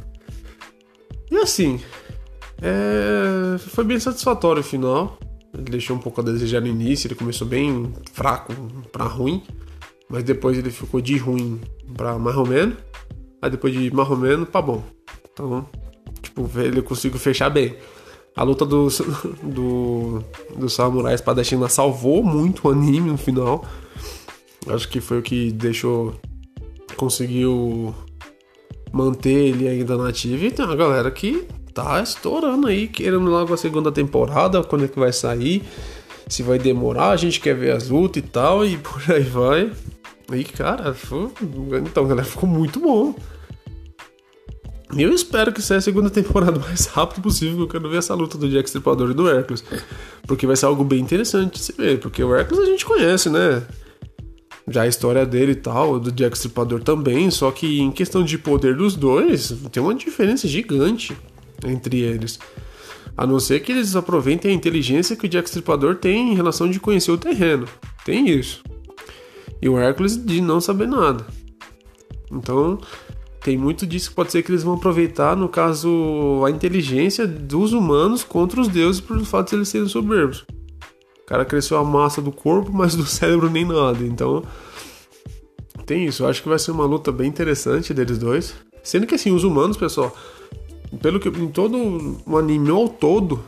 E 1.31 1.37
assim, 1.37 1.79
é... 2.61 3.57
foi 3.57 3.83
bem 3.83 3.99
satisfatório 3.99 4.59
o 4.59 4.63
final. 4.63 5.17
Ele 5.53 5.63
deixou 5.63 5.95
um 5.95 5.99
pouco 5.99 6.19
a 6.21 6.23
desejar 6.23 6.61
no 6.61 6.67
início, 6.67 7.07
ele 7.07 7.15
começou 7.15 7.47
bem 7.47 7.93
fraco 8.11 8.53
para 8.91 9.05
ruim. 9.05 9.43
Mas 10.09 10.23
depois 10.23 10.57
ele 10.57 10.71
ficou 10.71 10.99
de 10.99 11.17
ruim 11.17 11.61
pra 11.95 12.17
mais 12.17 12.35
ou 12.35 12.45
menos. 12.45 12.75
Aí 13.41 13.49
depois 13.49 13.73
de 13.73 13.93
mais 13.93 14.09
ou 14.09 14.17
menos 14.17 14.49
pra 14.49 14.61
bom. 14.61 14.83
Então, 15.31 15.67
tipo, 16.21 16.49
ele 16.59 16.81
conseguiu 16.81 17.19
fechar 17.19 17.49
bem. 17.49 17.75
A 18.35 18.43
luta 18.43 18.65
do, 18.65 18.87
do, 19.43 20.23
do 20.57 20.69
Samurai 20.69 21.13
Espadachim 21.13 21.55
lá 21.55 21.69
salvou 21.69 22.23
muito 22.23 22.67
o 22.67 22.71
anime 22.71 23.11
no 23.11 23.17
final. 23.17 23.65
Acho 24.67 24.87
que 24.89 24.99
foi 25.01 25.19
o 25.19 25.21
que 25.21 25.51
deixou. 25.51 26.15
Conseguiu 26.95 27.93
manter 28.91 29.49
ele 29.49 29.67
ainda 29.67 29.97
na 29.97 30.09
ativa. 30.09 30.45
E 30.45 30.51
tem 30.51 30.65
uma 30.65 30.75
galera 30.75 31.09
que 31.11 31.47
tá 31.73 32.01
estourando 32.01 32.67
aí, 32.67 32.88
querendo 32.88 33.25
logo 33.25 33.53
a 33.53 33.57
segunda 33.57 33.91
temporada, 33.91 34.63
quando 34.63 34.86
é 34.86 34.88
que 34.88 34.99
vai 34.99 35.12
sair, 35.12 35.63
se 36.27 36.43
vai 36.43 36.59
demorar, 36.59 37.09
a 37.09 37.17
gente 37.17 37.39
quer 37.39 37.55
ver 37.55 37.71
as 37.71 37.89
lutas 37.89 38.23
e 38.23 38.25
tal, 38.27 38.65
e 38.65 38.77
por 38.79 39.01
aí 39.12 39.23
vai. 39.23 39.71
E 40.31 40.43
cara, 40.43 40.93
foi... 40.93 41.29
então 41.86 42.07
galera, 42.07 42.25
ficou 42.25 42.47
muito 42.47 42.79
bom. 42.79 43.15
E 44.95 45.01
eu 45.01 45.12
espero 45.12 45.51
que 45.51 45.62
saia 45.62 45.79
a 45.79 45.81
segunda 45.81 46.09
temporada 46.09 46.59
o 46.59 46.62
mais 46.63 46.86
rápido 46.86 47.21
possível, 47.23 47.55
que 47.55 47.63
eu 47.63 47.67
quero 47.67 47.89
ver 47.89 47.97
essa 47.97 48.13
luta 48.13 48.38
do 48.38 48.47
Jack 48.47 48.69
Stripador 48.69 49.09
e 49.09 49.13
do 49.13 49.27
Hércules. 49.27 49.63
Porque 50.27 50.45
vai 50.45 50.55
ser 50.55 50.67
algo 50.67 50.83
bem 50.83 50.99
interessante 50.99 51.53
de 51.53 51.59
se 51.59 51.73
ver, 51.73 51.99
porque 51.99 52.23
o 52.23 52.33
Hércules 52.36 52.63
a 52.63 52.69
gente 52.69 52.86
conhece, 52.86 53.29
né? 53.29 53.63
Já 54.67 54.83
a 54.83 54.88
história 54.88 55.25
dele 55.25 55.53
e 55.53 55.55
tal, 55.55 55.99
do 55.99 56.12
Jack 56.12 56.38
Stripador 56.38 56.81
também, 56.83 57.29
só 57.31 57.51
que 57.51 57.81
em 57.81 57.91
questão 57.91 58.23
de 58.23 58.38
poder 58.38 58.77
dos 58.77 58.95
dois, 58.95 59.53
tem 59.71 59.81
uma 59.81 59.95
diferença 59.95 60.47
gigante 60.47 61.17
entre 61.67 61.99
eles. 61.99 62.39
A 63.15 63.28
não 63.28 63.39
ser 63.39 63.60
que 63.60 63.71
eles 63.71 63.95
aproveitem 63.95 64.52
a 64.52 64.56
inteligência 64.56 65.15
que 65.15 65.26
o 65.26 65.30
Jack 65.30 65.47
Stripador 65.47 65.95
tem 65.95 66.32
em 66.32 66.36
relação 66.36 66.69
de 66.69 66.80
conhecer 66.80 67.12
o 67.12 67.17
terreno. 67.17 67.67
Tem 68.06 68.30
isso 68.30 68.63
e 69.63 69.69
o 69.69 69.80
Hércules 69.80 70.17
de 70.17 70.41
não 70.41 70.60
saber 70.60 70.89
nada. 70.89 71.26
Então, 72.30 72.78
tem 73.39 73.58
muito 73.58 73.88
disso 73.88 74.10
que 74.10 74.15
pode 74.15 74.30
ser 74.30 74.43
que 74.43 74.52
eles 74.52 74.62
vão 74.62 74.73
aproveitar, 74.73 75.38
no 75.38 75.47
caso, 75.47 76.43
a 76.45 76.49
inteligência 76.49 77.26
dos 77.26 77.71
humanos 77.71 78.26
contra 78.26 78.60
os 78.60 78.67
deuses 78.67 78.99
por 78.99 79.17
fato 79.23 79.52
de 79.52 79.56
eles 79.56 79.69
serem 79.69 79.88
soberbos. 79.88 80.45
O 81.21 81.26
cara 81.26 81.45
cresceu 81.45 81.78
a 81.78 81.84
massa 81.84 82.21
do 82.21 82.30
corpo, 82.30 82.73
mas 82.73 82.93
do 82.93 83.06
cérebro 83.08 83.49
nem 83.49 83.63
nada. 83.63 84.04
Então, 84.04 84.43
tem 85.86 86.08
isso. 86.08 86.23
Eu 86.23 86.28
acho 86.28 86.43
que 86.43 86.49
vai 86.49 86.60
ser 86.60 86.71
uma 86.71 86.86
luta 86.86 87.10
bem 87.10 87.30
interessante 87.30 87.93
deles 87.93 88.17
dois. 88.17 88.54
Sendo 88.84 89.08
que, 89.08 89.15
assim, 89.15 89.32
os 89.32 89.45
humanos, 89.45 89.78
pessoal, 89.78 90.13
pelo 91.01 91.19
que 91.19 91.29
em 91.29 91.47
todo 91.47 92.21
o 92.25 92.38
anime 92.38 92.69
ao 92.69 92.88
todo, 92.88 93.39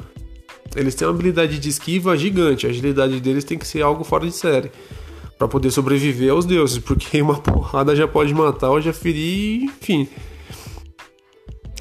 eles 0.76 0.96
têm 0.96 1.08
uma 1.08 1.14
habilidade 1.14 1.60
de 1.60 1.70
esquiva 1.70 2.18
gigante. 2.18 2.68
A 2.68 2.70
agilidade 2.70 3.20
deles 3.20 3.44
tem 3.44 3.58
que 3.58 3.68
ser 3.68 3.82
algo 3.82 4.04
fora 4.04 4.26
de 4.26 4.34
série. 4.34 4.72
para 5.38 5.48
poder 5.48 5.70
sobreviver 5.72 6.32
aos 6.32 6.46
deuses. 6.46 6.80
Porque 6.80 7.20
uma 7.22 7.40
porrada 7.40 7.96
já 7.96 8.08
pode 8.08 8.34
matar 8.34 8.70
ou 8.72 8.82
já 8.82 8.94
ferir, 8.94 9.64
enfim. 9.64 10.08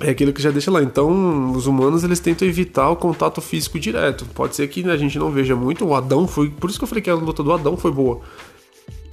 É 0.00 0.10
aquilo 0.10 0.32
que 0.32 0.42
já 0.42 0.50
deixa 0.50 0.70
lá. 0.70 0.82
Então, 0.82 1.52
os 1.52 1.66
humanos 1.66 2.04
eles 2.04 2.20
tentam 2.20 2.46
evitar 2.46 2.90
o 2.90 2.96
contato 2.96 3.40
físico 3.40 3.78
direto. 3.78 4.26
Pode 4.34 4.56
ser 4.56 4.68
que 4.68 4.88
a 4.88 4.96
gente 4.96 5.18
não 5.18 5.30
veja 5.30 5.54
muito. 5.54 5.84
O 5.84 5.94
Adão 5.94 6.26
foi. 6.26 6.50
Por 6.50 6.68
isso 6.68 6.78
que 6.78 6.84
eu 6.84 6.88
falei 6.88 7.02
que 7.02 7.10
a 7.10 7.14
luta 7.14 7.42
do 7.42 7.52
Adão 7.52 7.76
foi 7.76 7.90
boa. 7.90 8.20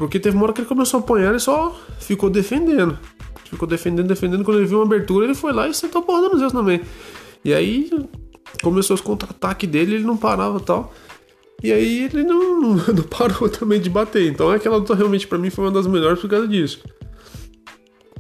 Porque 0.02 0.20
teve 0.20 0.36
uma 0.36 0.46
hora 0.46 0.54
que 0.54 0.62
ele 0.62 0.68
começou 0.68 1.00
a 1.00 1.04
apanhar 1.04 1.36
e 1.36 1.40
só 1.40 1.80
ficou 2.00 2.28
defendendo. 2.28 2.98
Ficou 3.46 3.68
defendendo, 3.68 4.08
defendendo. 4.08 4.44
Quando 4.44 4.58
ele 4.58 4.66
viu 4.66 4.80
uma 4.80 4.84
abertura, 4.84 5.26
ele 5.26 5.36
foi 5.36 5.54
lá 5.54 5.68
e 5.68 5.76
sentou 5.76 6.02
a 6.02 6.04
porrada 6.04 6.28
nos 6.30 6.40
Zeus 6.40 6.52
também. 6.52 6.82
E 7.46 7.54
aí 7.54 7.88
começou 8.64 8.96
os 8.96 9.02
contra-ataques 9.02 9.70
dele, 9.70 9.94
ele 9.94 10.04
não 10.04 10.18
parava 10.18 10.60
tal. 10.60 10.92
E 11.62 11.72
aí 11.72 12.06
ele 12.06 12.24
não, 12.24 12.60
não, 12.60 12.70
não, 12.96 13.04
parou 13.04 13.48
também 13.48 13.80
de 13.80 13.92
bater. 13.92 14.28
Então 14.28 14.50
aquela 14.50 14.78
luta 14.78 14.96
realmente 14.96 15.28
para 15.28 15.38
mim 15.38 15.52
foi 15.52 15.66
uma 15.66 15.72
das 15.72 15.86
melhores 15.86 16.20
por 16.20 16.28
causa 16.28 16.48
disso. 16.48 16.84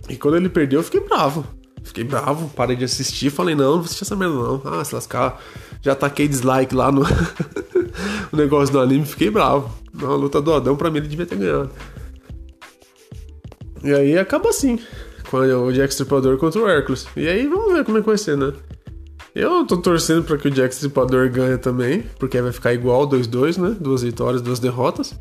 E 0.07 0.15
quando 0.17 0.37
ele 0.37 0.49
perdeu, 0.49 0.81
eu 0.81 0.83
fiquei 0.83 0.99
bravo. 0.99 1.43
Fiquei 1.83 2.03
bravo, 2.03 2.47
parei 2.55 2.75
de 2.75 2.83
assistir, 2.83 3.31
falei, 3.31 3.55
não, 3.55 3.65
não 3.65 3.77
vou 3.77 3.85
assistir 3.85 4.03
essa 4.03 4.15
merda 4.15 4.35
não. 4.35 4.61
Ah, 4.65 4.85
se 4.85 4.93
lascar. 4.93 5.41
Já 5.81 5.95
taquei 5.95 6.27
dislike 6.27 6.75
lá 6.75 6.91
no 6.91 7.01
o 8.31 8.35
negócio 8.35 8.71
do 8.71 8.79
anime, 8.79 9.05
fiquei 9.05 9.29
bravo. 9.29 9.71
Na 9.93 10.15
luta 10.15 10.41
do 10.41 10.53
Adão, 10.53 10.75
pra 10.75 10.89
mim, 10.89 10.97
ele 10.97 11.07
devia 11.07 11.25
ter 11.25 11.37
ganhado. 11.37 11.69
E 13.83 13.93
aí 13.93 14.17
acaba 14.17 14.49
assim 14.49 14.79
com 15.29 15.37
o 15.37 15.73
Jack 15.73 15.91
Stripador 15.91 16.37
contra 16.37 16.61
o 16.61 16.67
Hércules. 16.67 17.07
E 17.15 17.27
aí 17.27 17.47
vamos 17.47 17.73
ver 17.73 17.85
como 17.85 17.97
é 17.97 18.01
que 18.01 18.07
vai 18.07 18.17
ser, 18.17 18.37
né? 18.37 18.53
Eu 19.33 19.65
tô 19.65 19.77
torcendo 19.77 20.23
para 20.23 20.37
que 20.37 20.49
o 20.49 20.51
Jack 20.51 20.73
Stripador 20.73 21.29
ganhe 21.29 21.57
também, 21.57 22.03
porque 22.19 22.41
vai 22.41 22.51
ficar 22.51 22.73
igual 22.73 23.07
2-2, 23.07 23.57
né? 23.57 23.75
Duas 23.79 24.03
vitórias, 24.03 24.41
duas 24.41 24.59
derrotas. 24.59 25.17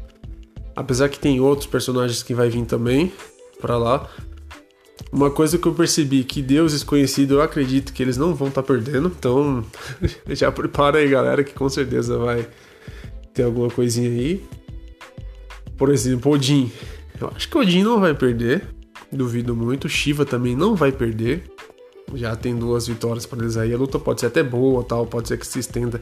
Apesar 0.75 1.09
que 1.09 1.19
tem 1.19 1.41
outros 1.41 1.69
personagens 1.69 2.23
que 2.23 2.35
vai 2.35 2.49
vir 2.49 2.65
também 2.65 3.13
para 3.61 3.79
lá. 3.79 4.09
Uma 5.13 5.31
coisa 5.31 5.59
que 5.59 5.67
eu 5.67 5.75
percebi 5.75 6.23
que 6.23 6.41
deuses 6.41 6.85
conhecidos 6.85 7.37
eu 7.37 7.43
acredito 7.43 7.93
que 7.93 8.03
eles 8.03 8.17
não 8.17 8.35
vão 8.35 8.49
estar 8.49 8.63
tá 8.63 8.67
perdendo, 8.67 9.13
então 9.19 9.65
já 10.29 10.53
prepara 10.53 10.99
aí, 10.99 11.09
galera, 11.09 11.43
que 11.43 11.53
com 11.53 11.69
certeza 11.69 12.17
vai 12.17 12.47
ter 13.35 13.43
alguma 13.43 13.69
coisinha 13.69 14.09
aí. 14.09 14.45
Por 15.77 15.89
exemplo, 15.89 16.33
Odin. 16.33 16.71
Eu 17.21 17.33
acho 17.35 17.49
que 17.49 17.59
Odin 17.59 17.83
não 17.83 17.99
vai 17.99 18.15
perder. 18.15 18.67
Duvido 19.11 19.57
muito. 19.57 19.89
Shiva 19.89 20.25
também 20.25 20.55
não 20.55 20.77
vai 20.77 20.93
perder. 20.93 21.43
Já 22.15 22.37
tem 22.37 22.57
duas 22.57 22.87
vitórias 22.87 23.27
para 23.27 23.41
eles 23.41 23.57
aí. 23.57 23.73
A 23.73 23.79
luta 23.79 23.99
pode 23.99 24.21
ser 24.21 24.27
até 24.27 24.43
boa, 24.43 24.85
tal, 24.85 25.07
pode 25.07 25.29
ser 25.29 25.39
que 25.39 25.47
se 25.47 25.59
estenda. 25.59 26.01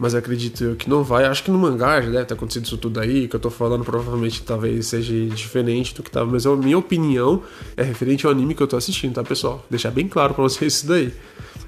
Mas 0.00 0.14
acredito 0.14 0.64
eu 0.64 0.76
que 0.76 0.88
não 0.88 1.04
vai. 1.04 1.26
Acho 1.26 1.44
que 1.44 1.50
no 1.50 1.58
mangá 1.58 2.00
já 2.00 2.10
deve 2.10 2.24
ter 2.24 2.32
acontecido 2.32 2.64
isso 2.64 2.78
tudo 2.78 2.98
aí. 3.00 3.28
Que 3.28 3.36
eu 3.36 3.40
tô 3.40 3.50
falando 3.50 3.84
provavelmente 3.84 4.42
talvez 4.42 4.86
seja 4.86 5.12
diferente 5.26 5.94
do 5.94 6.02
que 6.02 6.10
tava. 6.10 6.30
Mas 6.30 6.46
a 6.46 6.56
minha 6.56 6.78
opinião 6.78 7.42
é 7.76 7.82
referente 7.82 8.24
ao 8.24 8.32
anime 8.32 8.54
que 8.54 8.62
eu 8.62 8.66
tô 8.66 8.78
assistindo, 8.78 9.12
tá, 9.12 9.22
pessoal? 9.22 9.62
Deixar 9.68 9.90
bem 9.90 10.08
claro 10.08 10.32
para 10.32 10.42
vocês 10.42 10.72
isso 10.72 10.86
daí. 10.86 11.12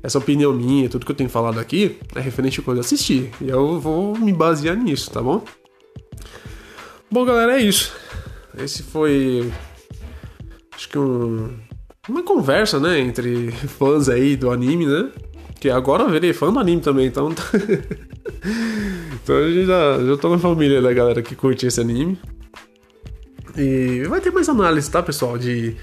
Essa 0.03 0.16
opinião 0.16 0.51
minha, 0.51 0.88
tudo 0.88 1.05
que 1.05 1.12
eu 1.12 1.16
tenho 1.16 1.29
falado 1.29 1.61
aqui, 1.61 1.99
é 2.14 2.21
referente 2.21 2.59
ao 2.59 2.64
que 2.64 2.71
eu 2.71 2.81
assisti. 2.81 3.31
E 3.38 3.51
eu 3.51 3.79
vou 3.79 4.16
me 4.16 4.33
basear 4.33 4.79
nisso, 4.79 5.11
tá 5.11 5.21
bom? 5.21 5.45
Bom, 7.11 7.27
galera, 7.27 7.61
é 7.61 7.62
isso. 7.62 7.92
Esse 8.57 8.83
foi 8.83 9.53
acho 10.75 10.88
que 10.88 10.99
um, 10.99 11.55
uma 12.09 12.23
conversa, 12.23 12.81
né, 12.81 12.99
entre 12.99 13.53
fãs 13.53 14.09
aí 14.09 14.37
do 14.37 14.51
anime, 14.51 14.87
né? 14.87 15.11
Que 15.61 15.68
agora 15.68 16.05
eu 16.05 16.11
virei 16.11 16.33
fã 16.33 16.51
do 16.51 16.59
anime 16.59 16.81
também, 16.81 17.09
então. 17.09 17.31
então 19.22 19.37
a 19.37 19.50
gente 19.50 19.66
já, 19.66 20.04
já 20.04 20.16
tô 20.16 20.28
na 20.28 20.38
família 20.38 20.80
da 20.80 20.92
galera 20.92 21.22
que 21.22 21.35
curte 21.35 21.66
esse 21.66 21.80
anime. 21.80 22.18
E 23.56 24.04
vai 24.08 24.20
ter 24.20 24.30
mais 24.30 24.48
análise, 24.48 24.90
tá, 24.90 25.02
pessoal? 25.02 25.37
De, 25.37 25.76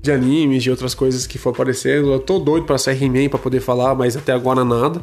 de 0.00 0.12
animes, 0.12 0.62
de 0.62 0.70
outras 0.70 0.94
coisas 0.94 1.26
que 1.26 1.38
for 1.38 1.50
aparecendo. 1.50 2.12
Eu 2.12 2.18
tô 2.18 2.38
doido 2.38 2.66
pra 2.66 2.76
sair 2.76 3.02
He-Man 3.02 3.28
pra 3.28 3.38
poder 3.38 3.60
falar, 3.60 3.94
mas 3.94 4.16
até 4.16 4.32
agora 4.32 4.64
nada. 4.64 5.02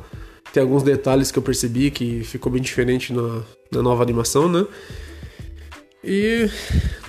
Tem 0.54 0.62
alguns 0.62 0.84
detalhes 0.84 1.32
que 1.32 1.40
eu 1.40 1.44
percebi 1.44 1.90
que 1.90 2.24
ficou 2.24 2.52
bem 2.52 2.62
diferente 2.62 3.14
na, 3.14 3.42
na 3.72 3.82
nova 3.82 4.04
animação, 4.04 4.48
né? 4.50 4.66
E 6.04 6.50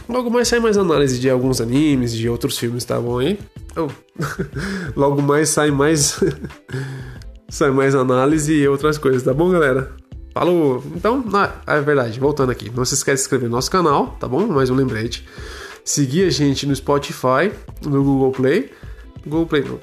Logo 0.08 0.30
mais 0.30 0.48
sai 0.48 0.58
mais 0.58 0.76
análise 0.76 1.18
de 1.18 1.30
alguns 1.30 1.60
animes, 1.60 2.12
de 2.12 2.28
outros 2.28 2.58
filmes, 2.58 2.84
tá 2.84 3.00
bom 3.00 3.18
aí? 3.18 3.38
Logo 4.96 5.22
mais 5.22 5.48
sai 5.48 5.70
mais. 5.70 6.20
Sai 7.52 7.70
mais 7.70 7.94
análise 7.94 8.50
e 8.50 8.66
outras 8.66 8.96
coisas, 8.96 9.22
tá 9.22 9.34
bom, 9.34 9.50
galera? 9.50 9.92
Falou! 10.32 10.82
Então, 10.96 11.22
é 11.66 11.80
verdade, 11.82 12.18
voltando 12.18 12.50
aqui. 12.50 12.72
Não 12.74 12.82
se 12.82 12.94
esquece 12.94 13.22
de 13.22 13.26
inscrever 13.26 13.50
no 13.50 13.56
nosso 13.56 13.70
canal, 13.70 14.16
tá 14.18 14.26
bom? 14.26 14.46
Mais 14.46 14.70
um 14.70 14.74
lembrete. 14.74 15.28
Seguir 15.84 16.26
a 16.26 16.30
gente 16.30 16.66
no 16.66 16.74
Spotify, 16.74 17.52
no 17.84 18.02
Google 18.02 18.32
Play. 18.32 18.72
Google 19.26 19.46
Play 19.46 19.64
não. 19.64 19.78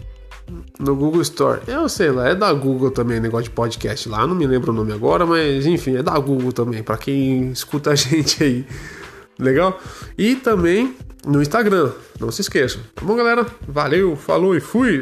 No 0.79 0.95
Google 0.95 1.21
Store. 1.21 1.61
Eu 1.67 1.87
sei 1.87 2.09
lá, 2.09 2.29
é 2.29 2.35
da 2.35 2.51
Google 2.51 2.89
também, 2.89 3.19
negócio 3.19 3.43
de 3.43 3.51
podcast 3.51 4.09
lá. 4.09 4.25
Não 4.25 4.33
me 4.33 4.47
lembro 4.47 4.71
o 4.71 4.75
nome 4.75 4.91
agora, 4.91 5.23
mas 5.23 5.67
enfim, 5.67 5.95
é 5.95 6.01
da 6.01 6.17
Google 6.17 6.51
também, 6.51 6.81
para 6.81 6.97
quem 6.97 7.51
escuta 7.51 7.91
a 7.91 7.95
gente 7.95 8.43
aí. 8.43 8.65
Legal? 9.37 9.79
E 10.17 10.35
também 10.35 10.95
no 11.23 11.39
Instagram, 11.39 11.91
não 12.19 12.31
se 12.31 12.41
esqueçam. 12.41 12.81
Tá 12.95 13.05
bom, 13.05 13.15
galera? 13.15 13.45
Valeu, 13.67 14.15
falou 14.15 14.55
e 14.55 14.59
fui! 14.59 15.01